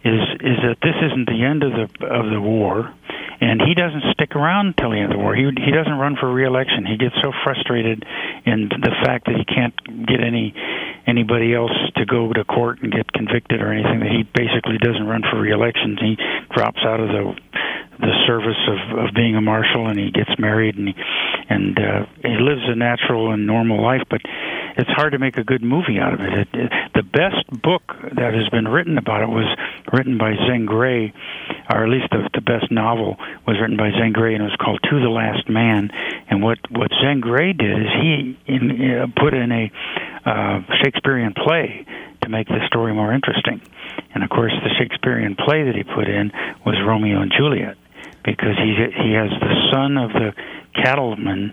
is 0.04 0.22
is 0.38 0.56
that 0.62 0.78
this 0.80 0.94
isn't 1.02 1.26
the 1.26 1.42
end 1.42 1.64
of 1.64 1.72
the 1.74 2.06
of 2.06 2.30
the 2.30 2.40
war, 2.40 2.94
and 3.40 3.60
he 3.60 3.74
doesn't 3.74 4.14
stick 4.14 4.36
around 4.36 4.78
until 4.78 4.90
the 4.90 4.98
end 5.02 5.10
of 5.10 5.18
the 5.18 5.22
war. 5.22 5.34
He 5.34 5.42
he 5.42 5.72
doesn't 5.72 5.98
run 5.98 6.14
for 6.14 6.30
reelection. 6.32 6.86
He 6.86 6.96
gets 6.96 7.16
so 7.20 7.32
frustrated 7.42 8.06
in 8.46 8.70
the 8.70 8.94
fact 9.02 9.26
that 9.26 9.34
he 9.34 9.44
can't 9.44 9.74
get 10.06 10.22
any 10.22 10.54
anybody 11.06 11.52
else 11.52 11.74
to 11.96 12.06
go 12.06 12.32
to 12.32 12.44
court 12.44 12.80
and 12.82 12.91
get 12.92 13.12
convicted 13.12 13.60
or 13.60 13.72
anything 13.72 14.00
that 14.00 14.10
he 14.10 14.22
basically 14.22 14.78
doesn't 14.78 15.06
run 15.06 15.22
for 15.30 15.40
reelection. 15.40 15.96
He 15.96 16.16
drops 16.54 16.80
out 16.84 17.00
of 17.00 17.08
the 17.08 17.34
the 18.00 18.14
service 18.26 18.58
of 18.68 18.98
of 18.98 19.14
being 19.14 19.36
a 19.36 19.40
marshal 19.40 19.86
and 19.86 19.98
he 19.98 20.10
gets 20.10 20.30
married 20.38 20.76
and 20.76 20.88
he 20.88 20.94
and 21.48 21.78
uh, 21.78 22.06
he 22.22 22.36
lives 22.40 22.62
a 22.66 22.74
natural 22.74 23.32
and 23.32 23.46
normal 23.46 23.82
life, 23.82 24.02
but 24.08 24.20
it's 24.76 24.90
hard 24.90 25.12
to 25.12 25.18
make 25.18 25.36
a 25.36 25.44
good 25.44 25.62
movie 25.62 25.98
out 26.00 26.14
of 26.14 26.20
it. 26.20 26.32
It, 26.32 26.48
it. 26.54 26.72
The 26.94 27.02
best 27.02 27.44
book 27.62 27.82
that 28.16 28.32
has 28.32 28.48
been 28.48 28.66
written 28.66 28.96
about 28.96 29.22
it 29.22 29.28
was 29.28 29.46
written 29.92 30.16
by 30.16 30.32
Zane 30.48 30.64
Grey, 30.64 31.12
or 31.70 31.84
at 31.84 31.90
least 31.90 32.08
the, 32.10 32.30
the 32.32 32.40
best 32.40 32.70
novel 32.70 33.16
was 33.46 33.60
written 33.60 33.76
by 33.76 33.90
Zane 33.90 34.12
Grey, 34.12 34.34
and 34.34 34.42
it 34.42 34.46
was 34.46 34.56
called 34.56 34.80
To 34.90 35.00
the 35.00 35.10
Last 35.10 35.48
Man. 35.48 35.90
And 36.30 36.42
what 36.42 36.58
what 36.70 36.90
Zane 37.02 37.20
Grey 37.20 37.52
did 37.52 37.70
is 37.70 37.88
he 38.00 38.38
in, 38.46 38.62
uh, 38.70 39.06
put 39.20 39.34
in 39.34 39.52
a 39.52 39.70
uh, 40.24 40.60
Shakespearean 40.82 41.34
play 41.34 41.84
to 42.22 42.28
make 42.28 42.48
the 42.48 42.60
story 42.66 42.92
more 42.94 43.12
interesting. 43.12 43.60
And 44.14 44.22
of 44.24 44.30
course, 44.30 44.52
the 44.62 44.70
Shakespearean 44.78 45.36
play 45.36 45.64
that 45.64 45.74
he 45.74 45.82
put 45.84 46.08
in 46.08 46.30
was 46.64 46.76
Romeo 46.86 47.20
and 47.20 47.32
Juliet, 47.36 47.76
because 48.24 48.56
he 48.58 48.70
he 49.04 49.12
has 49.12 49.30
the 49.30 49.70
son 49.72 49.96
of 49.98 50.10
the 50.12 50.34
cattleman 50.74 51.52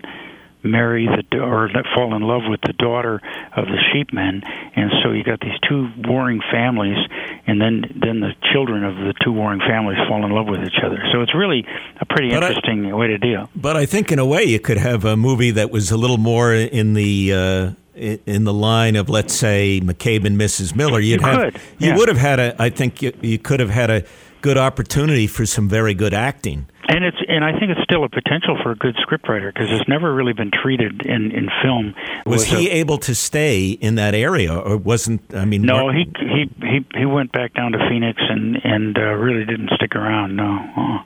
marry 0.62 1.06
the 1.06 1.38
or 1.38 1.70
fall 1.94 2.14
in 2.14 2.20
love 2.22 2.42
with 2.46 2.60
the 2.60 2.72
daughter 2.74 3.14
of 3.56 3.64
the 3.64 3.78
sheepman 3.90 4.42
and 4.76 4.90
so 5.02 5.10
you 5.10 5.24
got 5.24 5.40
these 5.40 5.58
two 5.66 5.88
warring 6.06 6.38
families 6.52 6.98
and 7.46 7.58
then 7.58 7.80
then 7.98 8.20
the 8.20 8.32
children 8.52 8.84
of 8.84 8.94
the 8.96 9.14
two 9.24 9.32
warring 9.32 9.60
families 9.60 9.96
fall 10.06 10.22
in 10.22 10.30
love 10.30 10.46
with 10.46 10.60
each 10.62 10.78
other. 10.84 11.02
So 11.12 11.22
it's 11.22 11.34
really 11.34 11.64
a 11.98 12.04
pretty 12.04 12.28
But 12.28 12.42
I- 12.44 12.48
interesting 12.48 12.94
way 12.94 13.06
to 13.08 13.16
deal. 13.16 13.48
But 13.56 13.78
I 13.78 13.86
think 13.86 14.12
in 14.12 14.18
a 14.18 14.26
way 14.26 14.44
you 14.44 14.60
could 14.60 14.76
have 14.76 15.06
a 15.06 15.16
movie 15.16 15.50
that 15.52 15.70
was 15.70 15.90
a 15.90 15.96
little 15.96 16.18
more 16.18 16.52
in 16.52 16.92
the 16.92 17.32
uh, 17.32 17.38
i- 17.38 17.89
in 18.26 18.44
the 18.44 18.52
line 18.54 18.96
of 18.96 19.08
let's 19.08 19.34
say 19.34 19.80
McCabe 19.82 20.24
and 20.24 20.38
Mrs. 20.38 20.74
Miller. 20.74 21.00
You'd 21.00 21.20
You 21.20 21.26
have 21.26 21.52
could, 21.52 21.62
you 21.78 21.88
yeah. 21.88 21.96
would 21.96 22.08
have 22.08 22.18
had 22.18 22.38
a 22.40 22.56
I 22.58 22.70
think 22.70 23.02
you, 23.02 23.12
you 23.20 23.38
could 23.38 23.60
have 23.60 23.70
had 23.70 23.90
a 23.90 24.04
good 24.42 24.56
opportunity 24.56 25.26
for 25.26 25.44
some 25.44 25.68
very 25.68 25.92
good 25.92 26.14
acting. 26.14 26.66
and 26.88 27.04
it's 27.04 27.18
and 27.28 27.44
I 27.44 27.52
think 27.58 27.72
it's 27.72 27.82
still 27.82 28.04
a 28.04 28.08
potential 28.08 28.56
for 28.62 28.70
a 28.72 28.74
good 28.74 28.96
scriptwriter 28.96 29.52
because 29.52 29.70
it's 29.70 29.86
never 29.88 30.14
really 30.14 30.32
been 30.32 30.50
treated 30.50 31.04
in 31.04 31.30
in 31.30 31.48
film 31.62 31.94
Was 32.24 32.50
a- 32.50 32.56
he 32.56 32.70
able 32.70 32.96
to 32.98 33.14
stay 33.14 33.70
in 33.72 33.96
that 33.96 34.14
area 34.14 34.54
or 34.56 34.76
wasn't 34.78 35.20
I 35.34 35.44
mean 35.44 35.62
No, 35.62 35.84
Mar- 35.86 35.92
he 35.92 36.10
he 36.18 36.50
he 36.62 36.86
he 37.00 37.04
went 37.04 37.32
back 37.32 37.52
down 37.54 37.72
to 37.72 37.78
Phoenix 37.90 38.16
and 38.28 38.56
and 38.64 38.96
uh, 38.98 39.12
really 39.14 39.44
didn't 39.44 39.70
stick 39.76 39.94
around. 39.94 40.36
No. 40.36 40.58
Uh. 40.76 40.98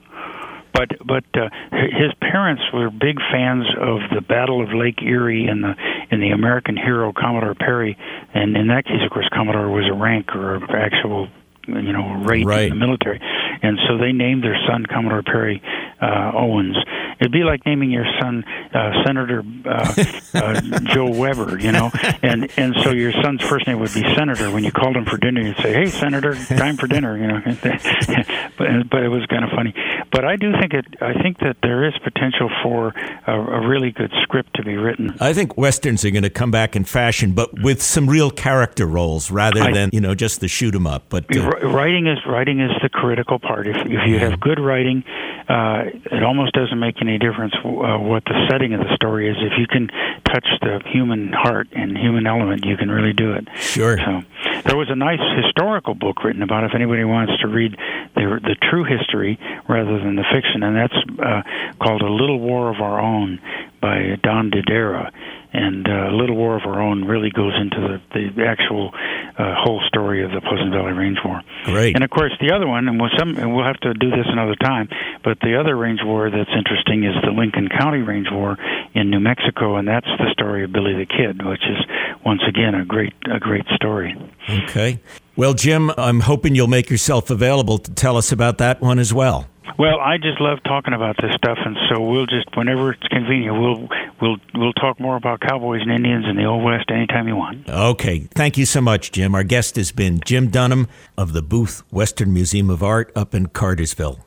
But 0.88 1.06
but 1.06 1.24
uh, 1.40 1.48
his 1.72 2.12
parents 2.20 2.62
were 2.72 2.90
big 2.90 3.18
fans 3.32 3.64
of 3.80 4.00
the 4.14 4.20
Battle 4.20 4.62
of 4.62 4.74
Lake 4.74 5.02
Erie 5.02 5.46
and 5.46 5.62
the 5.62 5.74
and 6.10 6.22
the 6.22 6.30
American 6.30 6.76
hero 6.76 7.12
Commodore 7.12 7.54
Perry, 7.54 7.96
and 8.34 8.56
in 8.56 8.68
that 8.68 8.84
case, 8.84 9.00
of 9.04 9.10
course, 9.10 9.28
Commodore 9.32 9.70
was 9.70 9.88
a 9.90 9.94
rank 9.94 10.34
or 10.34 10.56
an 10.56 10.64
actual 10.70 11.28
you 11.66 11.92
know 11.92 12.14
rate 12.24 12.46
Right. 12.46 12.64
in 12.70 12.78
the 12.78 12.86
military, 12.86 13.20
and 13.62 13.78
so 13.88 13.98
they 13.98 14.12
named 14.12 14.42
their 14.44 14.56
son 14.68 14.86
Commodore 14.86 15.22
Perry 15.22 15.62
uh, 16.00 16.32
Owens. 16.34 16.76
It'd 17.20 17.32
be 17.32 17.44
like 17.44 17.64
naming 17.64 17.90
your 17.90 18.04
son 18.20 18.44
uh, 18.74 19.04
Senator 19.06 19.42
uh, 19.64 19.94
uh, 20.34 20.60
Joe 20.94 21.10
Weber, 21.10 21.58
you 21.60 21.70
know, 21.72 21.90
and 22.22 22.50
and 22.56 22.74
so 22.82 22.90
your 22.90 23.12
son's 23.22 23.42
first 23.42 23.66
name 23.66 23.78
would 23.80 23.94
be 23.94 24.02
Senator. 24.14 24.50
When 24.50 24.64
you 24.64 24.72
called 24.72 24.96
him 24.96 25.04
for 25.04 25.16
dinner, 25.16 25.40
you'd 25.40 25.56
say, 25.58 25.72
"Hey, 25.72 25.86
Senator, 25.86 26.34
time 26.34 26.76
for 26.76 26.86
dinner," 26.88 27.16
you 27.16 27.26
know. 27.28 27.40
but 28.58 28.90
but 28.90 29.02
it 29.02 29.08
was 29.08 29.24
kind 29.26 29.44
of 29.44 29.50
funny. 29.50 29.74
But 30.10 30.24
I 30.24 30.36
do 30.36 30.52
think 30.60 30.72
it. 30.74 30.84
I 31.00 31.14
think 31.22 31.38
that 31.38 31.56
there 31.62 31.86
is 31.86 31.94
potential 32.02 32.50
for 32.62 32.88
a, 33.26 33.32
a 33.32 33.66
really 33.68 33.90
good 33.90 34.12
script 34.22 34.54
to 34.56 34.62
be 34.64 34.76
written. 34.76 35.14
I 35.20 35.32
think 35.32 35.56
westerns 35.56 36.04
are 36.04 36.10
going 36.10 36.22
to 36.24 36.30
come 36.30 36.50
back 36.50 36.76
in 36.76 36.84
fashion, 36.84 37.32
but 37.32 37.50
with 37.62 37.82
some 37.82 38.08
real 38.08 38.30
character 38.30 38.86
roles 38.86 39.30
rather 39.30 39.62
I- 39.62 39.72
than 39.72 39.90
you 39.92 40.00
know 40.00 40.14
just 40.14 40.40
the 40.40 40.48
shoot 40.48 40.74
'em 40.74 40.86
up. 40.86 41.04
But 41.08 41.24
uh, 41.36 41.50
Writing 41.62 42.06
is 42.06 42.18
writing 42.26 42.60
is 42.60 42.70
the 42.82 42.88
critical 42.88 43.38
part. 43.38 43.66
If 43.66 43.76
if 43.86 44.06
you 44.06 44.18
have 44.18 44.40
good 44.40 44.58
writing, 44.58 45.04
uh, 45.48 45.84
it 46.10 46.22
almost 46.22 46.52
doesn't 46.52 46.78
make 46.78 47.00
any 47.00 47.18
difference 47.18 47.54
uh, 47.64 47.98
what 47.98 48.24
the 48.24 48.46
setting 48.50 48.74
of 48.74 48.80
the 48.80 48.94
story 48.94 49.28
is. 49.28 49.36
If 49.40 49.58
you 49.58 49.66
can 49.66 49.88
touch 50.24 50.46
the 50.60 50.80
human 50.86 51.32
heart 51.32 51.68
and 51.72 51.96
human 51.96 52.26
element, 52.26 52.64
you 52.64 52.76
can 52.76 52.90
really 52.90 53.12
do 53.12 53.32
it. 53.32 53.48
Sure. 53.56 53.98
So 53.98 54.22
there 54.64 54.76
was 54.76 54.88
a 54.90 54.96
nice 54.96 55.20
historical 55.44 55.94
book 55.94 56.24
written 56.24 56.42
about 56.42 56.64
it 56.64 56.70
if 56.70 56.74
anybody 56.74 57.04
wants 57.04 57.32
to 57.40 57.48
read 57.48 57.76
the 58.14 58.40
the 58.42 58.56
true 58.70 58.84
history 58.84 59.38
rather 59.68 59.98
than 59.98 60.16
the 60.16 60.24
fiction, 60.32 60.62
and 60.62 60.76
that's 60.76 60.96
uh, 61.18 61.42
called 61.80 62.02
A 62.02 62.10
Little 62.10 62.40
War 62.40 62.70
of 62.70 62.80
Our 62.80 63.00
Own 63.00 63.40
by 63.80 64.18
Don 64.22 64.50
Dedera. 64.50 65.12
And 65.54 65.86
uh, 65.88 66.10
Little 66.10 66.34
War 66.34 66.56
of 66.56 66.66
Our 66.66 66.82
Own 66.82 67.04
really 67.04 67.30
goes 67.30 67.54
into 67.54 67.78
the, 68.12 68.28
the 68.34 68.44
actual 68.44 68.90
uh, 69.38 69.54
whole 69.54 69.80
story 69.86 70.24
of 70.24 70.32
the 70.32 70.40
Pleasant 70.40 70.72
Valley 70.72 70.92
Range 70.92 71.18
War. 71.24 71.42
Great. 71.64 71.94
And 71.94 72.02
of 72.02 72.10
course, 72.10 72.32
the 72.40 72.52
other 72.52 72.66
one, 72.66 72.88
and 72.88 73.00
we'll, 73.00 73.10
some, 73.16 73.36
and 73.36 73.54
we'll 73.54 73.64
have 73.64 73.78
to 73.80 73.94
do 73.94 74.10
this 74.10 74.26
another 74.26 74.56
time, 74.56 74.88
but 75.22 75.38
the 75.40 75.58
other 75.58 75.76
range 75.76 76.00
war 76.04 76.28
that's 76.28 76.50
interesting 76.56 77.04
is 77.04 77.14
the 77.22 77.30
Lincoln 77.30 77.68
County 77.68 78.02
Range 78.02 78.26
War 78.32 78.58
in 78.94 79.10
New 79.10 79.20
Mexico, 79.20 79.76
and 79.76 79.86
that's 79.86 80.10
the 80.18 80.28
story 80.32 80.64
of 80.64 80.72
Billy 80.72 80.94
the 80.94 81.06
Kid, 81.06 81.44
which 81.46 81.62
is 81.62 81.78
once 82.26 82.42
again 82.48 82.74
a 82.74 82.84
great 82.84 83.14
a 83.30 83.38
great 83.38 83.66
story. 83.74 84.16
Okay. 84.48 84.98
Well, 85.36 85.54
Jim, 85.54 85.90
I'm 85.96 86.20
hoping 86.20 86.54
you'll 86.54 86.68
make 86.68 86.90
yourself 86.90 87.30
available 87.30 87.78
to 87.78 87.92
tell 87.92 88.16
us 88.16 88.32
about 88.32 88.58
that 88.58 88.80
one 88.80 88.98
as 88.98 89.12
well. 89.12 89.48
Well, 89.78 89.98
I 89.98 90.18
just 90.18 90.40
love 90.40 90.58
talking 90.64 90.94
about 90.94 91.16
this 91.20 91.32
stuff, 91.34 91.58
and 91.64 91.76
so 91.90 92.00
we'll 92.00 92.26
just 92.26 92.46
whenever 92.56 92.92
it's 92.92 93.02
convenient, 93.08 93.58
we'll 93.60 93.88
we'll 94.20 94.36
we'll 94.54 94.72
talk 94.74 95.00
more 95.00 95.16
about 95.16 95.40
cowboys 95.40 95.80
and 95.82 95.90
Indians 95.90 96.26
in 96.28 96.36
the 96.36 96.44
Old 96.44 96.62
West 96.62 96.90
anytime 96.90 97.28
you 97.28 97.36
want. 97.36 97.68
Okay. 97.68 98.28
Thank 98.34 98.56
you 98.56 98.66
so 98.66 98.80
much, 98.80 99.12
Jim. 99.12 99.34
Our 99.34 99.44
guest 99.44 99.76
has 99.76 99.92
been 99.92 100.20
Jim 100.24 100.48
Dunham 100.48 100.86
of 101.18 101.32
the 101.32 101.42
Booth 101.42 101.82
Western 101.90 102.32
Museum 102.32 102.70
of 102.70 102.82
Art 102.82 103.10
up 103.16 103.34
in 103.34 103.48
Cartersville. 103.48 104.23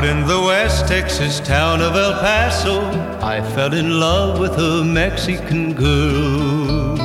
Out 0.00 0.08
in 0.08 0.26
the 0.26 0.40
West 0.40 0.88
Texas 0.88 1.40
town 1.40 1.82
of 1.82 1.94
El 1.94 2.12
Paso, 2.20 2.80
I 3.20 3.42
fell 3.52 3.74
in 3.74 4.00
love 4.00 4.38
with 4.40 4.52
a 4.52 4.82
Mexican 4.82 5.74
girl. 5.74 6.96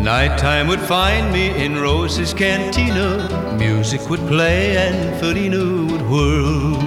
Nighttime 0.00 0.68
would 0.68 0.78
find 0.78 1.32
me 1.32 1.48
in 1.64 1.74
Rosa's 1.74 2.32
cantina. 2.32 3.56
Music 3.58 4.08
would 4.08 4.24
play 4.28 4.76
and 4.76 5.18
Felina 5.18 5.90
would 5.90 6.02
whirl. 6.02 6.78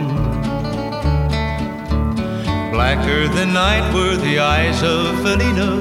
Blacker 2.72 3.28
than 3.28 3.52
night 3.52 3.94
were 3.94 4.16
the 4.16 4.40
eyes 4.40 4.82
of 4.82 5.14
Felina, 5.24 5.72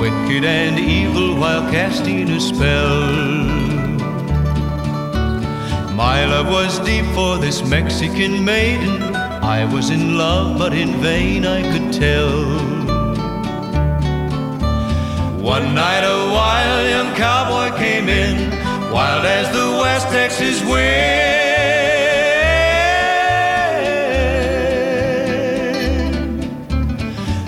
wicked 0.00 0.44
and 0.44 0.80
evil 0.80 1.36
while 1.36 1.70
casting 1.70 2.28
a 2.30 2.40
spell. 2.40 3.57
My 5.98 6.24
love 6.26 6.46
was 6.46 6.78
deep 6.78 7.04
for 7.06 7.38
this 7.38 7.68
Mexican 7.68 8.44
maiden. 8.44 9.02
I 9.56 9.64
was 9.64 9.90
in 9.90 10.16
love, 10.16 10.56
but 10.56 10.72
in 10.72 11.00
vain 11.00 11.44
I 11.44 11.60
could 11.72 11.92
tell. 11.92 12.38
One 15.42 15.74
night 15.74 16.04
a 16.04 16.18
wild 16.32 16.88
young 16.88 17.16
cowboy 17.16 17.76
came 17.78 18.08
in, 18.08 18.36
wild 18.92 19.24
as 19.24 19.50
the 19.52 19.66
West 19.82 20.06
Texas 20.06 20.62
wind. 20.62 21.16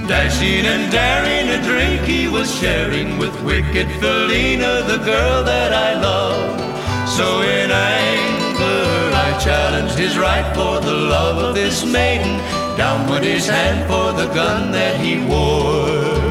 Dashing 0.08 0.66
and 0.66 0.90
daring, 0.90 1.50
a 1.56 1.62
drink 1.62 2.02
he 2.02 2.26
was 2.26 2.52
sharing 2.58 3.16
with 3.16 3.40
wicked 3.44 3.86
Felina, 4.00 4.82
the 4.88 4.98
girl 5.04 5.44
that 5.44 5.72
I 5.72 5.94
love. 6.02 6.58
So 7.08 7.42
in 7.42 7.70
anger, 7.70 8.39
I 8.62 9.38
challenged 9.42 9.96
his 9.98 10.18
right 10.18 10.46
for 10.54 10.80
the 10.80 10.92
love 10.92 11.38
of 11.38 11.54
this 11.54 11.84
maiden. 11.84 12.38
Down 12.76 13.08
went 13.08 13.24
his 13.24 13.46
hand 13.46 13.88
for 13.88 14.12
the 14.12 14.32
gun 14.34 14.72
that 14.72 15.00
he 15.00 15.24
wore. 15.24 16.30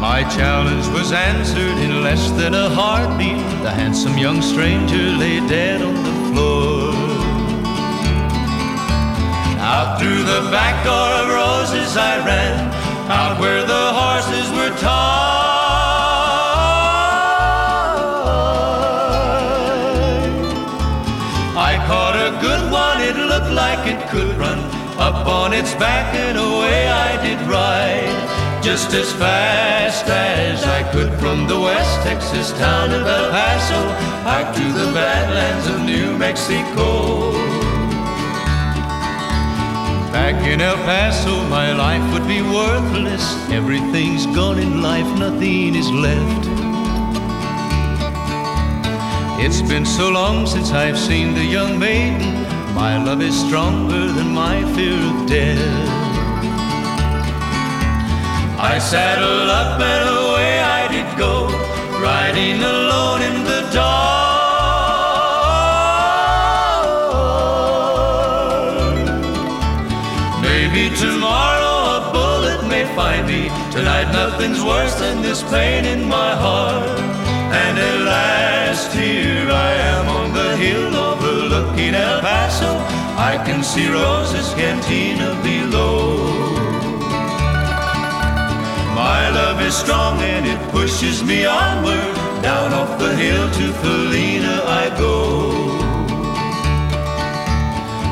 My 0.00 0.22
challenge 0.36 0.86
was 0.88 1.12
answered 1.12 1.78
in 1.78 2.02
less 2.02 2.30
than 2.32 2.54
a 2.54 2.68
heartbeat. 2.68 3.44
The 3.62 3.70
handsome 3.70 4.16
young 4.16 4.40
stranger 4.42 5.04
lay 5.22 5.40
dead 5.48 5.82
on 5.82 5.94
the 5.94 6.16
floor. 6.32 6.94
Out 9.60 9.98
through 9.98 10.22
the 10.22 10.50
back 10.50 10.84
door 10.84 11.10
of 11.20 11.28
Rosa's 11.28 11.96
I 11.96 12.24
ran, 12.24 12.56
out 13.10 13.40
where 13.40 13.66
the 13.66 13.92
horses 13.92 14.50
were 14.52 14.74
tied. 14.78 15.37
Like 23.68 23.86
it 23.94 24.00
could 24.08 24.34
run 24.38 24.60
up 24.98 25.26
on 25.26 25.52
its 25.52 25.74
back 25.74 26.14
and 26.14 26.38
away 26.38 26.88
I 26.88 27.10
did 27.26 27.40
ride. 27.56 28.16
Just 28.68 28.94
as 28.94 29.12
fast 29.12 30.06
as 30.06 30.64
I 30.78 30.80
could 30.92 31.12
from 31.20 31.46
the 31.46 31.60
West 31.60 31.94
Texas 32.02 32.48
town 32.52 32.88
of 32.98 33.06
El 33.06 33.30
Paso 33.30 33.80
out 34.34 34.48
to 34.58 34.66
the 34.80 34.88
badlands 34.96 35.66
of 35.72 35.78
New 35.92 36.16
Mexico. 36.16 36.88
Back 40.16 40.38
in 40.50 40.60
El 40.62 40.78
Paso, 40.88 41.34
my 41.58 41.68
life 41.84 42.06
would 42.12 42.26
be 42.26 42.40
worthless. 42.40 43.24
Everything's 43.50 44.24
gone 44.38 44.58
in 44.58 44.82
life, 44.82 45.10
nothing 45.18 45.74
is 45.74 45.90
left. 46.06 46.44
It's 49.44 49.62
been 49.62 49.86
so 49.86 50.08
long 50.08 50.46
since 50.46 50.72
I've 50.72 50.98
seen 50.98 51.34
the 51.34 51.44
young 51.44 51.78
maiden. 51.78 52.47
My 52.78 52.96
love 52.96 53.20
is 53.20 53.34
stronger 53.46 54.12
than 54.12 54.28
my 54.32 54.62
fear 54.74 55.00
of 55.10 55.26
death. 55.26 55.88
I 58.72 58.78
saddled 58.78 59.50
up 59.50 59.80
and 59.80 60.08
away 60.20 60.60
I 60.78 60.86
did 60.86 61.08
go, 61.18 61.48
riding 62.00 62.62
alone 62.62 63.22
in 63.22 63.42
the 63.50 63.62
dark. 63.74 63.98
Maybe 70.40 70.84
tomorrow 71.04 71.78
a 71.98 72.00
bullet 72.12 72.62
may 72.68 72.84
find 72.94 73.26
me. 73.26 73.50
Tonight 73.72 74.12
nothing's 74.12 74.62
worse 74.62 74.94
than 75.00 75.20
this 75.20 75.42
pain 75.50 75.84
in 75.84 76.08
my 76.08 76.30
heart. 76.36 76.86
And 77.62 77.76
at 77.76 77.98
last 78.12 78.92
here 78.92 79.27
Paso. 82.58 82.76
I 83.16 83.42
can 83.44 83.62
see 83.62 83.88
Rosa's 83.88 84.52
cantina 84.54 85.40
below. 85.42 86.16
My 88.94 89.30
love 89.30 89.60
is 89.62 89.76
strong 89.76 90.20
and 90.20 90.46
it 90.46 90.70
pushes 90.70 91.22
me 91.22 91.46
onward. 91.46 92.14
Down 92.42 92.72
off 92.72 92.98
the 92.98 93.14
hill 93.14 93.50
to 93.50 93.72
Felina 93.80 94.62
I 94.64 94.94
go. 94.98 95.50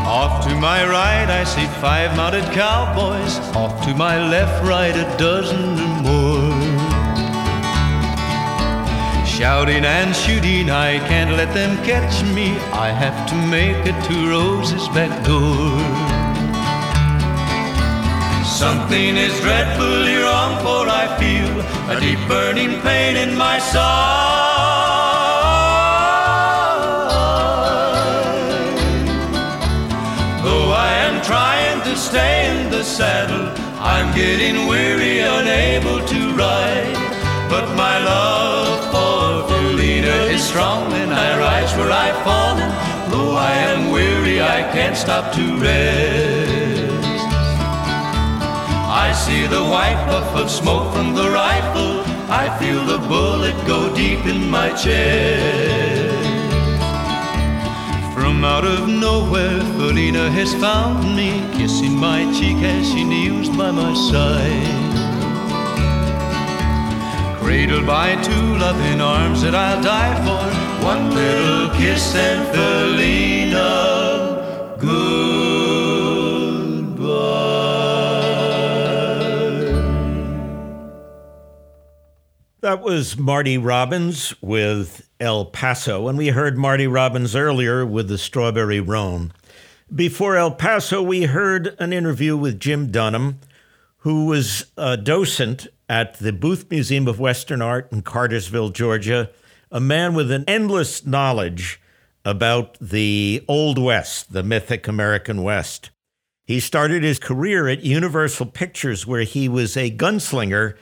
Off 0.07 0.47
to 0.47 0.55
my 0.55 0.85
right 0.85 1.29
I 1.29 1.45
see 1.45 1.67
five 1.81 2.17
mounted 2.17 2.45
cowboys. 2.53 3.39
Off 3.57 3.85
to 3.85 3.95
my 3.95 4.17
left, 4.29 4.65
right, 4.65 4.95
a 4.95 5.17
dozen 5.19 5.79
or 5.79 6.03
more. 6.03 6.36
Shouting 9.37 9.85
and 9.85 10.17
shooting, 10.17 10.71
I 10.71 10.99
can't 11.09 11.37
let 11.37 11.53
them 11.53 11.77
catch 11.85 12.25
me. 12.35 12.57
I 12.73 12.89
have 12.89 13.29
to 13.29 13.35
make 13.35 13.77
it 13.85 13.99
to 14.09 14.31
Rosa's 14.31 14.89
back 14.97 15.13
door. 15.27 15.77
Something 18.47 19.19
is 19.19 19.39
dreadfully 19.43 20.17
wrong, 20.25 20.57
for 20.65 20.89
I 20.89 21.05
feel 21.21 21.53
a 21.95 22.01
deep 22.01 22.27
burning 22.27 22.81
pain 22.81 23.17
in 23.17 23.37
my 23.37 23.59
side. 23.59 23.83
Though 30.43 30.71
I 30.73 30.93
am 31.09 31.23
trying 31.23 31.83
to 31.83 31.95
stay 31.95 32.49
in 32.53 32.71
the 32.71 32.83
saddle, 32.83 33.53
I'm 33.81 34.15
getting 34.15 34.67
weary, 34.67 35.19
unable 35.21 36.01
to 36.07 36.21
ride. 36.35 36.97
But 37.51 37.77
my 37.77 37.99
love 38.03 38.36
strong, 40.57 40.91
and 40.95 41.13
I 41.13 41.39
rise 41.39 41.73
where 41.77 41.93
I've 41.93 42.21
fallen. 42.25 42.71
Though 43.11 43.37
I 43.37 43.53
am 43.73 43.91
weary, 43.91 44.41
I 44.41 44.63
can't 44.75 44.97
stop 44.97 45.35
to 45.35 45.45
rest. 45.61 47.27
I 49.05 49.13
see 49.25 49.47
the 49.47 49.65
white 49.75 50.01
puff 50.09 50.31
of 50.43 50.51
smoke 50.51 50.95
from 50.95 51.15
the 51.15 51.29
rifle. 51.29 51.95
I 52.43 52.45
feel 52.59 52.81
the 52.87 53.03
bullet 53.07 53.57
go 53.67 53.95
deep 53.95 54.25
in 54.25 54.49
my 54.49 54.69
chest. 54.71 56.25
From 58.15 58.43
out 58.43 58.65
of 58.65 58.89
nowhere, 58.89 59.61
Felina 59.77 60.31
has 60.31 60.55
found 60.55 61.05
me, 61.19 61.31
kissing 61.59 61.95
my 62.09 62.21
cheek 62.37 62.63
as 62.63 62.89
she 62.91 63.05
kneels 63.05 63.51
by 63.51 63.71
my 63.73 63.93
side. 64.11 64.86
Cradled 67.47 67.87
by 67.87 68.21
two 68.23 68.57
loving 68.57 69.01
arms 69.01 69.43
that 69.43 69.55
I'll 69.55 69.81
die 69.81 70.17
for, 70.25 70.43
one 70.85 71.15
little 71.15 71.69
kiss 71.77 72.13
and 72.17 72.45
Felina, 72.49 73.63
goodbye. 74.81 75.77
That 82.63 82.81
was 82.83 83.17
Marty 83.17 83.57
Robbins 83.59 84.35
with 84.43 85.09
El 85.21 85.45
Paso, 85.45 86.09
and 86.09 86.19
we 86.19 86.31
heard 86.31 86.59
Marty 86.59 86.89
Robbins 86.89 87.37
earlier 87.37 87.87
with 87.87 88.09
the 88.09 88.19
Strawberry 88.19 88.81
Roan. 88.81 89.33
Before 89.95 90.35
El 90.35 90.51
Paso, 90.51 91.01
we 91.01 91.23
heard 91.23 91.77
an 91.79 91.93
interview 91.93 92.37
with 92.37 92.59
Jim 92.59 92.91
Dunham, 92.91 93.39
who 93.99 94.27
was 94.27 94.67
a 94.77 94.97
docent 94.97 95.67
at 95.89 96.19
the 96.19 96.33
Booth 96.33 96.71
Museum 96.71 97.09
of 97.09 97.21
Western 97.21 97.63
Art 97.63 97.91
in 97.93 98.03
Cartersville, 98.03 98.71
Georgia, 98.71 99.31
a 99.71 99.81
man 99.81 100.15
with 100.15 100.31
an 100.31 100.45
endless 100.47 101.05
knowledge 101.07 101.81
about 102.25 102.77
the 102.81 103.45
Old 103.47 103.79
West, 103.79 104.33
the 104.33 104.43
mythic 104.43 104.89
American 104.89 105.43
West. 105.43 105.91
He 106.45 106.61
started 106.61 107.03
his 107.03 107.19
career 107.19 107.69
at 107.69 107.83
Universal 107.83 108.47
Pictures, 108.47 109.07
where 109.07 109.23
he 109.23 109.49
was 109.49 109.77
a 109.77 109.91
gunslinger 109.91 110.77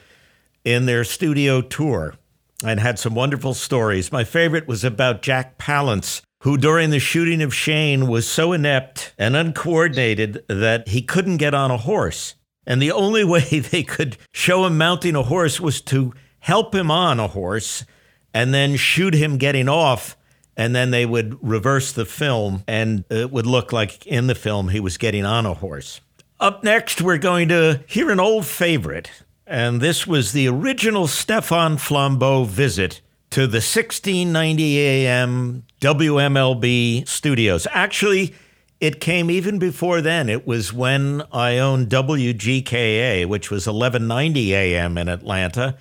in 0.63 0.85
their 0.85 1.03
studio 1.03 1.61
tour 1.61 2.15
and 2.63 2.79
had 2.79 2.99
some 2.99 3.15
wonderful 3.15 3.53
stories. 3.53 4.11
My 4.11 4.23
favorite 4.23 4.67
was 4.67 4.83
about 4.83 5.21
Jack 5.21 5.57
Palance, 5.57 6.21
who 6.41 6.57
during 6.57 6.89
the 6.89 6.99
shooting 6.99 7.41
of 7.41 7.53
Shane 7.53 8.07
was 8.07 8.27
so 8.27 8.53
inept 8.53 9.13
and 9.17 9.35
uncoordinated 9.35 10.43
that 10.47 10.89
he 10.89 11.01
couldn't 11.01 11.37
get 11.37 11.53
on 11.53 11.71
a 11.71 11.77
horse. 11.77 12.35
And 12.65 12.81
the 12.81 12.91
only 12.91 13.23
way 13.33 13.59
they 13.59 13.83
could 13.83 14.17
show 14.31 14.65
him 14.65 14.77
mounting 14.77 15.15
a 15.15 15.23
horse 15.23 15.59
was 15.59 15.81
to 15.81 16.13
help 16.39 16.75
him 16.75 16.91
on 16.91 17.19
a 17.19 17.27
horse 17.27 17.85
and 18.33 18.53
then 18.53 18.75
shoot 18.75 19.13
him 19.13 19.37
getting 19.37 19.69
off. 19.69 20.17
And 20.57 20.75
then 20.75 20.91
they 20.91 21.05
would 21.05 21.37
reverse 21.45 21.91
the 21.91 22.05
film, 22.05 22.63
and 22.65 23.03
it 23.09 23.29
would 23.29 23.45
look 23.45 23.73
like 23.73 24.07
in 24.07 24.27
the 24.27 24.35
film 24.35 24.69
he 24.69 24.79
was 24.79 24.97
getting 24.97 25.25
on 25.25 25.45
a 25.45 25.53
horse. 25.53 25.99
Up 26.39 26.63
next, 26.63 27.01
we're 27.01 27.17
going 27.17 27.49
to 27.49 27.83
hear 27.87 28.09
an 28.09 28.21
old 28.21 28.45
favorite, 28.45 29.11
and 29.45 29.81
this 29.81 30.07
was 30.07 30.31
the 30.31 30.47
original 30.47 31.07
Stefan 31.07 31.75
Flambeau 31.75 32.45
visit 32.47 33.01
to 33.31 33.41
the 33.41 33.57
1690 33.57 34.79
AM 34.79 35.63
WMLB 35.81 37.05
studios. 37.05 37.67
Actually, 37.71 38.33
it 38.79 38.99
came 38.99 39.31
even 39.31 39.59
before 39.59 40.01
then. 40.01 40.29
It 40.29 40.45
was 40.45 40.73
when 40.73 41.23
I 41.31 41.57
owned 41.57 41.89
WGKA, 41.89 43.25
which 43.25 43.49
was 43.49 43.67
1190 43.67 44.53
AM 44.53 44.97
in 44.97 45.07
Atlanta, 45.07 45.77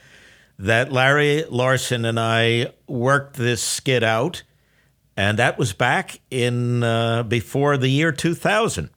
that 0.58 0.92
Larry 0.92 1.44
Larson 1.50 2.04
and 2.04 2.18
I 2.18 2.72
worked 2.86 3.36
this 3.36 3.62
skit 3.62 4.02
out. 4.02 4.42
And 5.16 5.38
that 5.38 5.58
was 5.58 5.72
back 5.72 6.20
in 6.30 6.82
uh, 6.82 7.22
before 7.22 7.76
the 7.76 7.88
year 7.88 8.10
2000. 8.12 8.90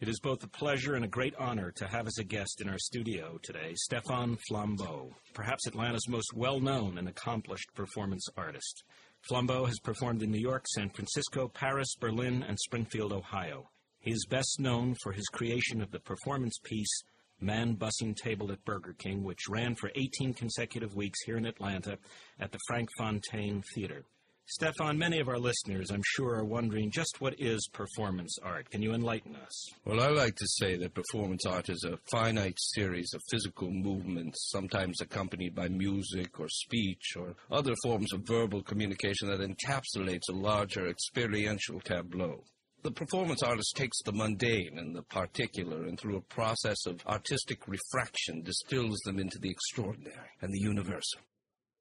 It 0.00 0.08
is 0.08 0.20
both 0.20 0.42
a 0.42 0.48
pleasure 0.48 0.96
and 0.96 1.04
a 1.04 1.08
great 1.08 1.34
honor 1.38 1.70
to 1.76 1.86
have 1.86 2.06
as 2.06 2.18
a 2.18 2.24
guest 2.24 2.60
in 2.60 2.68
our 2.68 2.78
studio 2.78 3.38
today 3.42 3.72
Stefan 3.76 4.36
Flambeau, 4.36 5.12
perhaps 5.32 5.66
Atlanta's 5.66 6.08
most 6.08 6.34
well 6.34 6.60
known 6.60 6.98
and 6.98 7.08
accomplished 7.08 7.72
performance 7.74 8.26
artist. 8.36 8.82
Flambeau 9.28 9.66
has 9.66 9.78
performed 9.78 10.22
in 10.22 10.30
New 10.30 10.38
York, 10.38 10.66
San 10.68 10.90
Francisco, 10.90 11.48
Paris, 11.48 11.94
Berlin, 11.98 12.42
and 12.42 12.58
Springfield, 12.60 13.10
Ohio. 13.10 13.70
He 14.00 14.10
is 14.10 14.26
best 14.28 14.60
known 14.60 14.94
for 15.02 15.12
his 15.12 15.26
creation 15.28 15.80
of 15.80 15.90
the 15.90 16.00
performance 16.00 16.58
piece 16.62 17.02
Man 17.40 17.74
Bussing 17.74 18.14
Table 18.14 18.52
at 18.52 18.64
Burger 18.66 18.94
King, 18.98 19.24
which 19.24 19.48
ran 19.48 19.76
for 19.76 19.90
18 19.94 20.34
consecutive 20.34 20.94
weeks 20.94 21.18
here 21.24 21.38
in 21.38 21.46
Atlanta 21.46 21.98
at 22.38 22.52
the 22.52 22.58
Frank 22.68 22.90
Fontaine 22.98 23.62
Theater. 23.74 24.04
Stefan, 24.46 24.98
many 24.98 25.20
of 25.20 25.28
our 25.28 25.38
listeners, 25.38 25.90
I'm 25.90 26.02
sure, 26.04 26.34
are 26.34 26.44
wondering 26.44 26.90
just 26.90 27.18
what 27.18 27.34
is 27.40 27.66
performance 27.72 28.36
art. 28.42 28.68
Can 28.70 28.82
you 28.82 28.92
enlighten 28.92 29.34
us? 29.36 29.70
Well, 29.86 30.02
I 30.02 30.08
like 30.08 30.36
to 30.36 30.46
say 30.46 30.76
that 30.76 30.92
performance 30.92 31.46
art 31.46 31.70
is 31.70 31.82
a 31.82 31.96
finite 32.10 32.58
series 32.58 33.10
of 33.14 33.22
physical 33.30 33.70
movements, 33.70 34.50
sometimes 34.52 35.00
accompanied 35.00 35.54
by 35.54 35.68
music 35.68 36.38
or 36.38 36.50
speech 36.50 37.16
or 37.16 37.34
other 37.50 37.74
forms 37.82 38.12
of 38.12 38.26
verbal 38.26 38.62
communication 38.62 39.28
that 39.28 39.40
encapsulates 39.40 40.28
a 40.28 40.36
larger 40.36 40.88
experiential 40.88 41.80
tableau. 41.80 42.44
The 42.82 42.92
performance 42.92 43.42
artist 43.42 43.74
takes 43.76 44.02
the 44.02 44.12
mundane 44.12 44.76
and 44.76 44.94
the 44.94 45.04
particular 45.04 45.86
and 45.86 45.98
through 45.98 46.18
a 46.18 46.34
process 46.34 46.84
of 46.84 47.00
artistic 47.06 47.66
refraction 47.66 48.42
distills 48.42 48.98
them 49.06 49.18
into 49.18 49.38
the 49.38 49.48
extraordinary 49.50 50.28
and 50.42 50.52
the 50.52 50.60
universal. 50.60 51.22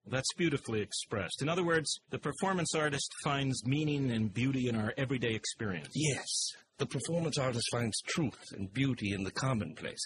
That's 0.06 0.34
beautifully 0.38 0.82
expressed. 0.82 1.42
In 1.42 1.50
other 1.50 1.63
words, 1.63 2.02
the 2.10 2.20
performance 2.20 2.76
artist 2.76 3.10
finds 3.24 3.66
meaning 3.66 4.12
and 4.12 4.34
beauty 4.34 4.68
in 4.68 4.76
our 4.76 4.94
everyday 4.98 5.34
experience. 5.34 5.89
Yes, 5.96 6.28
the 6.78 6.86
performance 6.86 7.38
artist 7.38 7.66
finds 7.72 8.02
truth 8.08 8.52
and 8.52 8.74
beauty 8.74 9.13
in 9.13 9.24
the 9.24 9.32
commonplace. 9.32 10.06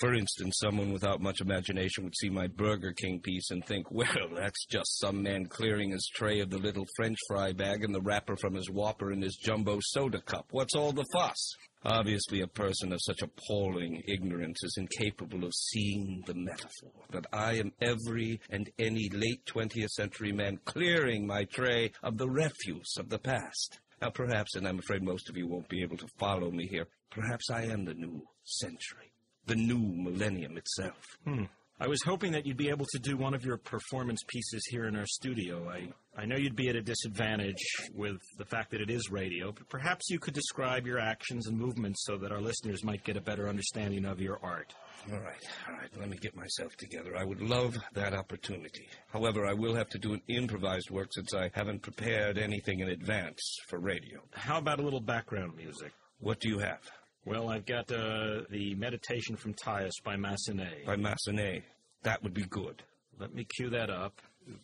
For 0.00 0.14
instance, 0.14 0.56
someone 0.58 0.92
without 0.92 1.20
much 1.20 1.40
imagination 1.40 2.04
would 2.04 2.16
see 2.16 2.30
my 2.30 2.46
Burger 2.46 2.92
King 2.92 3.20
piece 3.20 3.50
and 3.50 3.64
think, 3.64 3.90
well, 3.90 4.30
that's 4.34 4.64
just 4.66 4.98
some 4.98 5.22
man 5.22 5.46
clearing 5.46 5.90
his 5.90 6.10
tray 6.14 6.40
of 6.40 6.48
the 6.48 6.58
little 6.58 6.86
French 6.96 7.18
fry 7.28 7.52
bag 7.52 7.84
and 7.84 7.94
the 7.94 8.00
wrapper 8.00 8.36
from 8.36 8.54
his 8.54 8.70
Whopper 8.70 9.10
and 9.10 9.22
his 9.22 9.36
jumbo 9.36 9.78
soda 9.82 10.20
cup. 10.22 10.46
What's 10.52 10.74
all 10.74 10.92
the 10.92 11.04
fuss? 11.12 11.54
Obviously, 11.84 12.40
a 12.42 12.46
person 12.46 12.92
of 12.92 13.00
such 13.02 13.22
appalling 13.22 14.02
ignorance 14.06 14.62
is 14.62 14.76
incapable 14.76 15.44
of 15.44 15.54
seeing 15.54 16.22
the 16.26 16.34
metaphor. 16.34 16.90
that 17.10 17.26
I 17.32 17.54
am 17.54 17.72
every 17.80 18.40
and 18.50 18.70
any 18.78 19.08
late 19.10 19.44
20th 19.46 19.88
century 19.90 20.32
man 20.32 20.58
clearing 20.64 21.26
my 21.26 21.44
tray 21.44 21.92
of 22.02 22.18
the 22.18 22.28
refuse 22.28 22.96
of 22.98 23.08
the 23.08 23.18
past. 23.18 23.80
Now, 24.00 24.10
perhaps, 24.10 24.54
and 24.54 24.68
I'm 24.68 24.78
afraid 24.78 25.02
most 25.02 25.28
of 25.28 25.36
you 25.36 25.46
won't 25.46 25.68
be 25.68 25.82
able 25.82 25.96
to 25.98 26.08
follow 26.18 26.50
me 26.50 26.66
here, 26.66 26.86
perhaps 27.10 27.50
I 27.50 27.62
am 27.64 27.84
the 27.84 27.94
new 27.94 28.22
century 28.44 29.10
the 29.46 29.56
new 29.56 29.80
millennium 29.80 30.56
itself. 30.56 31.18
Hmm. 31.24 31.44
I 31.82 31.88
was 31.88 32.02
hoping 32.02 32.32
that 32.32 32.44
you'd 32.44 32.58
be 32.58 32.68
able 32.68 32.84
to 32.92 32.98
do 32.98 33.16
one 33.16 33.32
of 33.32 33.42
your 33.42 33.56
performance 33.56 34.20
pieces 34.28 34.62
here 34.70 34.84
in 34.84 34.94
our 34.96 35.06
studio. 35.06 35.66
I, 35.70 35.88
I 36.14 36.26
know 36.26 36.36
you'd 36.36 36.54
be 36.54 36.68
at 36.68 36.76
a 36.76 36.82
disadvantage 36.82 37.62
with 37.94 38.18
the 38.36 38.44
fact 38.44 38.70
that 38.72 38.82
it 38.82 38.90
is 38.90 39.10
radio, 39.10 39.50
but 39.50 39.66
perhaps 39.70 40.10
you 40.10 40.18
could 40.18 40.34
describe 40.34 40.86
your 40.86 40.98
actions 40.98 41.46
and 41.46 41.56
movements 41.56 42.04
so 42.04 42.18
that 42.18 42.32
our 42.32 42.40
listeners 42.42 42.84
might 42.84 43.02
get 43.02 43.16
a 43.16 43.20
better 43.22 43.48
understanding 43.48 44.04
of 44.04 44.20
your 44.20 44.38
art. 44.42 44.74
All 45.10 45.20
right, 45.20 45.42
all 45.66 45.74
right, 45.74 45.88
let 45.98 46.10
me 46.10 46.18
get 46.18 46.36
myself 46.36 46.76
together. 46.76 47.16
I 47.16 47.24
would 47.24 47.40
love 47.40 47.78
that 47.94 48.12
opportunity. 48.12 48.86
However, 49.08 49.46
I 49.46 49.54
will 49.54 49.74
have 49.74 49.88
to 49.88 49.98
do 49.98 50.12
an 50.12 50.20
improvised 50.28 50.90
work 50.90 51.08
since 51.12 51.32
I 51.32 51.50
haven't 51.54 51.80
prepared 51.80 52.36
anything 52.36 52.80
in 52.80 52.90
advance 52.90 53.40
for 53.68 53.78
radio. 53.78 54.20
How 54.34 54.58
about 54.58 54.80
a 54.80 54.82
little 54.82 55.00
background 55.00 55.56
music? 55.56 55.92
What 56.18 56.40
do 56.40 56.50
you 56.50 56.58
have? 56.58 56.80
Well, 57.26 57.50
I've 57.50 57.66
got 57.66 57.90
uh, 57.92 58.42
the 58.50 58.74
Meditation 58.76 59.36
from 59.36 59.52
Thaïs 59.54 59.90
by 60.02 60.16
Massenet. 60.16 60.86
By 60.86 60.96
Massenet. 60.96 61.62
That 62.02 62.22
would 62.22 62.32
be 62.32 62.44
good. 62.44 62.82
Let 63.18 63.34
me 63.34 63.46
cue 63.56 63.68
that 63.70 63.90
up. 63.90 64.14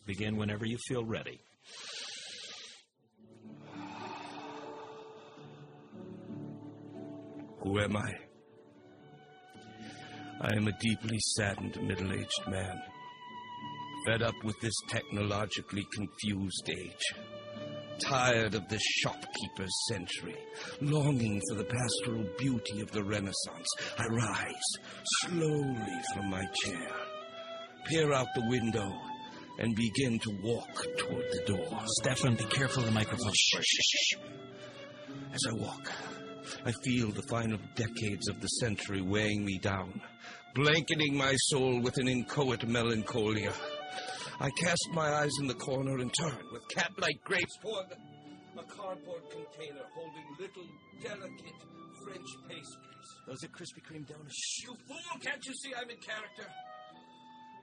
Begin 0.07 0.37
whenever 0.37 0.65
you 0.65 0.77
feel 0.87 1.05
ready. 1.05 1.39
Who 7.59 7.79
am 7.79 7.95
I? 7.95 8.15
I 10.41 10.55
am 10.55 10.67
a 10.67 10.71
deeply 10.79 11.19
saddened 11.35 11.79
middle 11.83 12.11
aged 12.11 12.47
man, 12.47 12.81
fed 14.05 14.21
up 14.23 14.35
with 14.43 14.59
this 14.61 14.75
technologically 14.89 15.85
confused 15.93 16.69
age 16.69 17.36
tired 17.99 18.55
of 18.55 18.67
this 18.67 18.81
shopkeeper's 18.81 19.73
century, 19.87 20.37
longing 20.81 21.41
for 21.49 21.55
the 21.55 21.63
pastoral 21.63 22.25
beauty 22.37 22.81
of 22.81 22.91
the 22.91 23.03
Renaissance, 23.03 23.67
I 23.97 24.05
rise 24.05 24.69
slowly 25.21 26.01
from 26.13 26.29
my 26.29 26.45
chair, 26.63 26.91
peer 27.85 28.13
out 28.13 28.27
the 28.35 28.47
window, 28.47 28.91
and 29.59 29.75
begin 29.75 30.19
to 30.19 30.31
walk 30.43 30.85
toward 30.97 31.25
the 31.31 31.43
door. 31.47 31.79
Stefan, 32.01 32.35
be 32.35 32.43
careful 32.45 32.83
of 32.83 32.89
the 32.89 32.93
microphone. 32.93 33.33
Shh, 33.33 33.61
shh, 33.61 33.81
shh. 33.81 34.15
As 35.33 35.41
I 35.49 35.53
walk, 35.53 35.91
I 36.65 36.71
feel 36.83 37.11
the 37.11 37.23
final 37.23 37.57
decades 37.75 38.27
of 38.29 38.39
the 38.39 38.47
century 38.47 39.01
weighing 39.01 39.43
me 39.43 39.57
down, 39.57 40.01
blanketing 40.53 41.17
my 41.17 41.35
soul 41.35 41.81
with 41.81 41.97
an 41.97 42.07
inchoate 42.07 42.67
melancholia. 42.67 43.53
I 44.39 44.51
cast 44.51 44.89
my 44.93 45.09
eyes 45.15 45.31
in 45.41 45.47
the 45.47 45.55
corner 45.55 45.97
and 45.97 46.13
turn 46.13 46.37
with 46.51 46.67
cat-like 46.69 47.23
grace 47.23 47.57
toward 47.59 47.87
a 47.89 48.63
cardboard 48.63 49.23
container 49.31 49.81
holding 49.95 50.25
little, 50.39 50.67
delicate 51.01 51.59
French 52.03 52.27
pastries. 52.47 53.07
Those 53.25 53.43
are 53.43 53.47
Krispy 53.47 53.81
Kreme 53.81 54.07
donuts. 54.07 54.35
Shh, 54.35 54.63
you 54.65 54.75
fool! 54.87 55.19
Can't 55.21 55.43
you 55.43 55.53
see 55.55 55.73
I'm 55.75 55.89
in 55.89 55.97
character? 55.97 56.45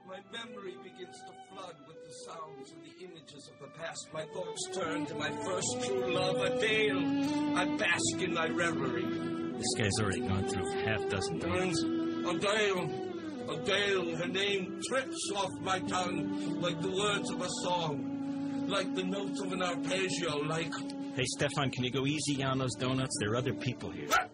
My 0.06 0.18
memory 0.32 0.74
begins 0.82 1.16
to 1.26 1.32
flood 1.48 1.76
with 1.86 1.96
the 1.96 2.12
sounds 2.26 2.72
and 2.72 2.82
the 2.82 3.04
images 3.04 3.50
of 3.54 3.60
the 3.60 3.78
past. 3.78 4.08
My 4.12 4.24
thoughts 4.34 4.68
turn 4.74 5.06
to 5.06 5.14
my 5.14 5.30
first 5.30 5.86
true 5.86 6.12
love, 6.12 6.36
Adele. 6.36 7.56
I 7.56 7.76
bask 7.76 8.20
in 8.20 8.34
my 8.34 8.48
reverie. 8.48 9.54
This 9.56 9.74
guy's 9.78 10.00
already 10.00 10.20
gone 10.26 10.48
through 10.48 10.70
half 10.84 11.08
dozen 11.08 11.38
days. 11.38 11.82
Adele. 11.82 13.13
Adele, 13.48 14.16
her 14.16 14.28
name 14.28 14.80
trips 14.88 15.30
off 15.36 15.50
my 15.60 15.78
tongue 15.80 16.60
like 16.60 16.80
the 16.80 16.90
words 16.90 17.30
of 17.30 17.40
a 17.40 17.48
song, 17.62 18.66
like 18.68 18.94
the 18.94 19.04
notes 19.04 19.40
of 19.40 19.52
an 19.52 19.62
arpeggio, 19.62 20.38
like. 20.38 20.72
Hey, 21.14 21.24
Stefan, 21.36 21.70
can 21.70 21.84
you 21.84 21.90
go 21.90 22.06
easy 22.06 22.42
on 22.42 22.58
those 22.58 22.74
donuts? 22.74 23.16
There 23.20 23.32
are 23.32 23.36
other 23.36 23.54
people 23.54 23.90
here. 23.90 24.08
That, 24.08 24.30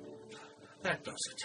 that 0.83 1.05
does 1.05 1.21
it. 1.33 1.43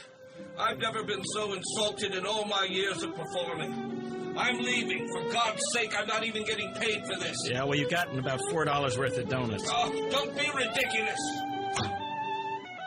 I've 0.57 0.79
never 0.79 1.03
been 1.03 1.23
so 1.33 1.53
insulted 1.53 2.15
in 2.15 2.25
all 2.25 2.45
my 2.45 2.65
years 2.65 3.03
of 3.03 3.15
performing. 3.15 4.33
I'm 4.37 4.57
leaving. 4.59 5.07
For 5.07 5.31
God's 5.31 5.61
sake, 5.73 5.93
I'm 5.97 6.07
not 6.07 6.25
even 6.25 6.43
getting 6.43 6.73
paid 6.73 7.05
for 7.05 7.17
this. 7.19 7.37
Yeah, 7.49 7.63
well, 7.63 7.75
you've 7.75 7.89
gotten 7.89 8.19
about 8.19 8.39
$4 8.51 8.97
worth 8.97 9.17
of 9.17 9.29
donuts. 9.29 9.69
Oh, 9.71 10.09
don't 10.11 10.37
be 10.37 10.49
ridiculous. 10.53 11.19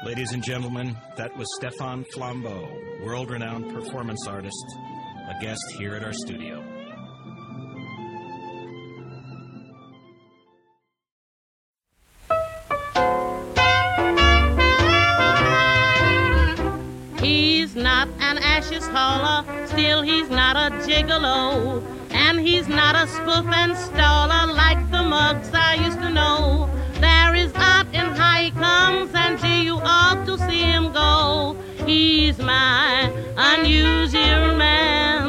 Ladies 0.05 0.31
and 0.33 0.45
gentlemen, 0.45 0.97
that 1.17 1.37
was 1.37 1.49
Stefan 1.57 2.05
Flambeau, 2.15 3.05
world 3.05 3.31
renowned 3.31 3.69
performance 3.75 4.29
artist, 4.29 4.65
a 5.29 5.35
guest 5.43 5.61
here 5.77 5.97
at 5.97 6.05
our 6.05 6.13
studio. 6.13 6.63
He's 17.21 17.75
not 17.75 18.07
an 18.21 18.39
ashes 18.39 18.87
hauler, 18.87 19.67
still 19.67 20.03
he's 20.03 20.31
not 20.31 20.55
a 20.55 20.77
gigolo. 20.87 21.83
And 22.11 22.39
he's 22.39 22.69
not 22.69 22.95
a 22.95 23.09
spoof 23.09 23.47
and 23.53 23.73
staller 23.73 24.55
like 24.55 24.91
the 24.91 25.03
mugs 25.03 25.51
I 25.53 25.75
used 25.75 25.99
to 26.01 26.11
know. 26.11 26.71
Comes, 28.59 29.11
and 29.15 29.39
gee, 29.41 29.63
you 29.63 29.77
ought 29.83 30.25
to 30.27 30.37
see 30.47 30.63
him 30.75 30.93
go. 30.93 31.57
He's 31.87 32.39
my 32.39 33.11
unusual 33.37 34.57
man. 34.57 35.27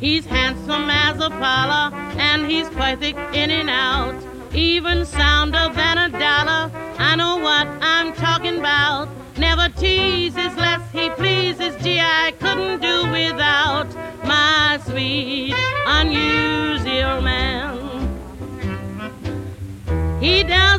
He's 0.00 0.24
handsome 0.26 0.88
as 0.90 1.16
Apollo, 1.16 1.96
and 2.28 2.46
he's 2.50 2.68
perfect 2.70 3.18
in 3.34 3.50
and 3.50 3.70
out. 3.70 4.14
Even 4.54 5.04
sounder 5.04 5.68
than 5.74 5.98
a 5.98 6.08
dollar. 6.08 6.70
I 6.98 7.16
know 7.16 7.36
what 7.36 7.66
I'm 7.92 8.14
talking 8.14 8.58
about. 8.58 9.08
Never 9.36 9.68
teases 9.68 10.54
less 10.56 10.82
he 10.92 11.10
pleases. 11.10 11.74
Gee, 11.82 12.00
I 12.00 12.32
couldn't 12.40 12.80
do 12.80 12.96
without 13.10 13.88
my 14.24 14.78
sweet, 14.86 15.35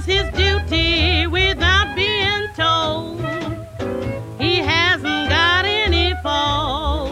his 0.07 0.29
duty 0.31 1.27
without 1.27 1.93
being 1.93 2.47
told. 2.55 3.19
He 4.39 4.55
hasn't 4.55 5.29
got 5.29 5.65
any 5.65 6.13
fault. 6.23 7.11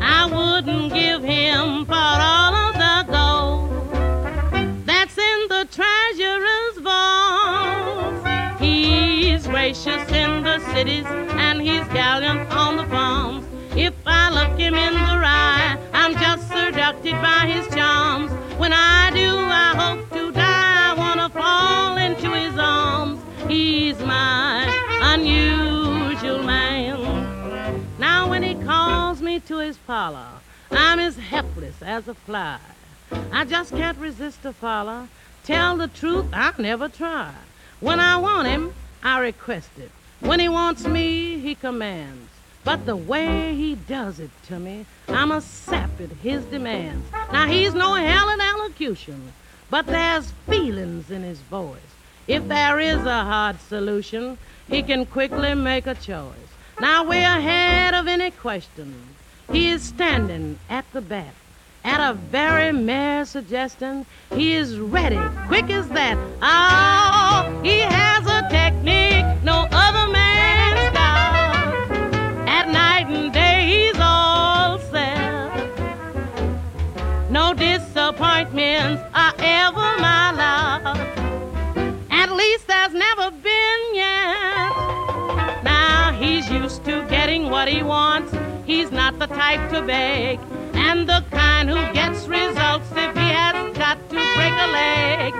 I 0.00 0.28
wouldn't 0.32 0.94
give 0.94 1.22
him 1.24 1.84
for 1.86 1.94
all 1.94 2.54
of 2.54 2.74
the 2.74 2.98
gold 3.10 4.86
that's 4.86 5.18
in 5.18 5.40
the 5.48 5.66
treasurer's 5.76 6.78
vault. 6.78 8.60
He's 8.60 9.44
gracious 9.48 10.08
in 10.12 10.44
the 10.44 10.60
cities 10.72 11.06
and 11.06 11.60
he's 11.60 11.86
gallant 11.88 12.48
on 12.52 12.76
the 12.76 12.84
farms. 12.84 13.44
If 13.74 13.94
I 14.06 14.30
look 14.30 14.56
him 14.56 14.74
in 14.74 14.94
the 14.94 15.00
eye, 15.00 15.76
I'm 15.92 16.12
just 16.14 16.48
seduced 16.48 17.02
by 17.20 17.46
his 17.46 17.65
parlor, 29.86 30.40
I'm 30.70 30.98
as 30.98 31.16
helpless 31.16 31.80
as 31.80 32.08
a 32.08 32.14
fly. 32.14 32.58
I 33.32 33.44
just 33.44 33.70
can't 33.70 33.98
resist 33.98 34.44
a 34.44 34.52
follow. 34.52 35.08
Tell 35.44 35.76
the 35.76 35.88
truth, 35.88 36.26
I 36.32 36.52
never 36.58 36.88
try. 36.88 37.32
When 37.80 38.00
I 38.00 38.16
want 38.16 38.48
him, 38.48 38.74
I 39.02 39.20
request 39.20 39.70
it. 39.78 39.90
When 40.20 40.40
he 40.40 40.48
wants 40.48 40.86
me, 40.86 41.38
he 41.38 41.54
commands. 41.54 42.28
But 42.64 42.84
the 42.84 42.96
way 42.96 43.54
he 43.54 43.76
does 43.76 44.18
it 44.18 44.30
to 44.48 44.58
me, 44.58 44.86
I'm 45.06 45.30
a 45.30 45.40
sap 45.40 46.00
at 46.00 46.10
his 46.10 46.44
demands. 46.46 47.06
Now 47.32 47.46
he's 47.46 47.74
no 47.74 47.94
hell 47.94 48.28
in 48.30 48.40
elocution, 48.40 49.32
but 49.70 49.86
there's 49.86 50.32
feelings 50.48 51.10
in 51.10 51.22
his 51.22 51.38
voice. 51.42 51.78
If 52.26 52.48
there 52.48 52.80
is 52.80 53.04
a 53.04 53.22
hard 53.22 53.60
solution, 53.60 54.36
he 54.68 54.82
can 54.82 55.06
quickly 55.06 55.54
make 55.54 55.86
a 55.86 55.94
choice. 55.94 56.50
Now 56.80 57.04
we're 57.04 57.22
ahead 57.22 57.94
of 57.94 58.08
any 58.08 58.32
question. 58.32 59.15
He 59.52 59.70
is 59.70 59.82
standing 59.82 60.58
at 60.68 60.84
the 60.92 61.00
bat. 61.00 61.34
At 61.84 62.00
a 62.00 62.14
very 62.14 62.72
mere 62.72 63.24
suggestion, 63.24 64.06
he 64.34 64.54
is 64.54 64.78
ready, 64.78 65.20
quick 65.46 65.70
as 65.70 65.88
that. 65.90 66.18
Oh, 66.42 67.60
he 67.62 67.78
has 67.78 68.26
a 68.26 68.48
technique 68.50 69.24
no 69.44 69.68
other 69.70 70.10
man's 70.10 70.92
got. 70.92 71.90
At 72.48 72.68
night 72.70 73.06
and 73.06 73.32
day, 73.32 73.58
he's 73.70 74.00
all 74.00 74.80
set. 74.80 75.70
No 77.30 77.54
disappointments 77.54 79.02
are 79.14 79.34
ever 79.38 79.88
my 80.00 80.32
lot. 80.32 80.98
At 82.10 82.32
least 82.32 82.66
there's 82.66 82.94
never 82.94 83.30
been 83.30 83.94
yet. 83.94 85.62
Now 85.62 86.12
he's 86.18 86.50
used 86.50 86.84
to 86.86 87.06
getting 87.08 87.48
what 87.48 87.68
he 87.68 87.84
wants. 87.84 88.35
He's 88.66 88.90
not 88.90 89.18
the 89.20 89.26
type 89.28 89.70
to 89.70 89.80
beg. 89.82 90.40
And 90.74 91.08
the 91.08 91.24
kind 91.30 91.70
who 91.70 91.76
gets 91.92 92.26
results 92.26 92.90
if 92.90 93.14
he 93.16 93.28
has 93.30 93.76
got 93.76 93.96
to 94.10 94.16
break 94.16 94.52
a 94.52 94.66
leg. 94.72 95.34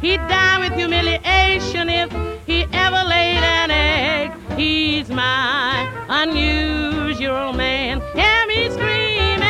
He'd 0.00 0.20
die 0.28 0.60
with 0.60 0.74
humiliation 0.74 1.88
if 1.88 2.10
he 2.46 2.64
ever 2.72 3.02
laid 3.08 3.42
an 3.42 3.70
egg. 3.72 4.32
He's 4.56 5.08
my 5.08 5.90
unusual 6.08 7.52
man. 7.52 8.00
Hear 8.14 8.46
me 8.46 8.70
screaming. 8.70 9.42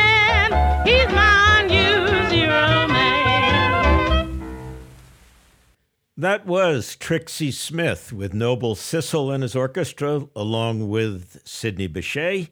He's 0.85 1.07
my 1.13 1.61
unusual 1.61 2.87
man. 2.87 4.41
That 6.17 6.47
was 6.47 6.95
Trixie 6.95 7.51
Smith 7.51 8.11
with 8.11 8.33
Noble 8.33 8.75
Sissle 8.75 9.33
and 9.33 9.43
his 9.43 9.55
orchestra, 9.55 10.27
along 10.35 10.89
with 10.89 11.41
Sidney 11.45 11.87
Bechet, 11.87 12.49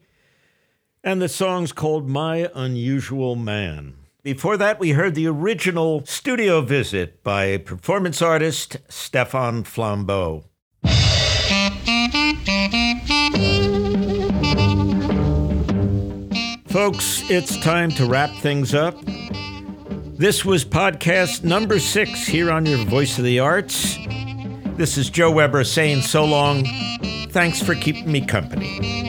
and 1.08 1.22
the 1.22 1.28
song's 1.28 1.72
called 1.72 2.06
My 2.06 2.50
Unusual 2.54 3.34
Man. 3.34 3.94
Before 4.22 4.58
that, 4.58 4.78
we 4.78 4.90
heard 4.90 5.14
the 5.14 5.26
original 5.26 6.04
studio 6.04 6.60
visit 6.60 7.24
by 7.24 7.56
performance 7.56 8.20
artist 8.20 8.76
Stephan 8.90 9.64
Flambeau. 9.64 10.44
Folks, 16.68 17.22
it's 17.30 17.58
time 17.64 17.90
to 17.92 18.04
wrap 18.04 18.28
things 18.42 18.74
up. 18.74 18.94
This 20.18 20.44
was 20.44 20.62
podcast 20.62 21.42
number 21.42 21.78
six 21.78 22.26
here 22.26 22.50
on 22.50 22.66
your 22.66 22.84
Voice 22.84 23.16
of 23.16 23.24
the 23.24 23.38
Arts. 23.38 23.96
This 24.76 24.98
is 24.98 25.08
Joe 25.08 25.30
Weber 25.30 25.64
saying 25.64 26.02
so 26.02 26.26
long. 26.26 26.66
Thanks 27.30 27.62
for 27.62 27.74
keeping 27.74 28.12
me 28.12 28.20
company. 28.20 29.07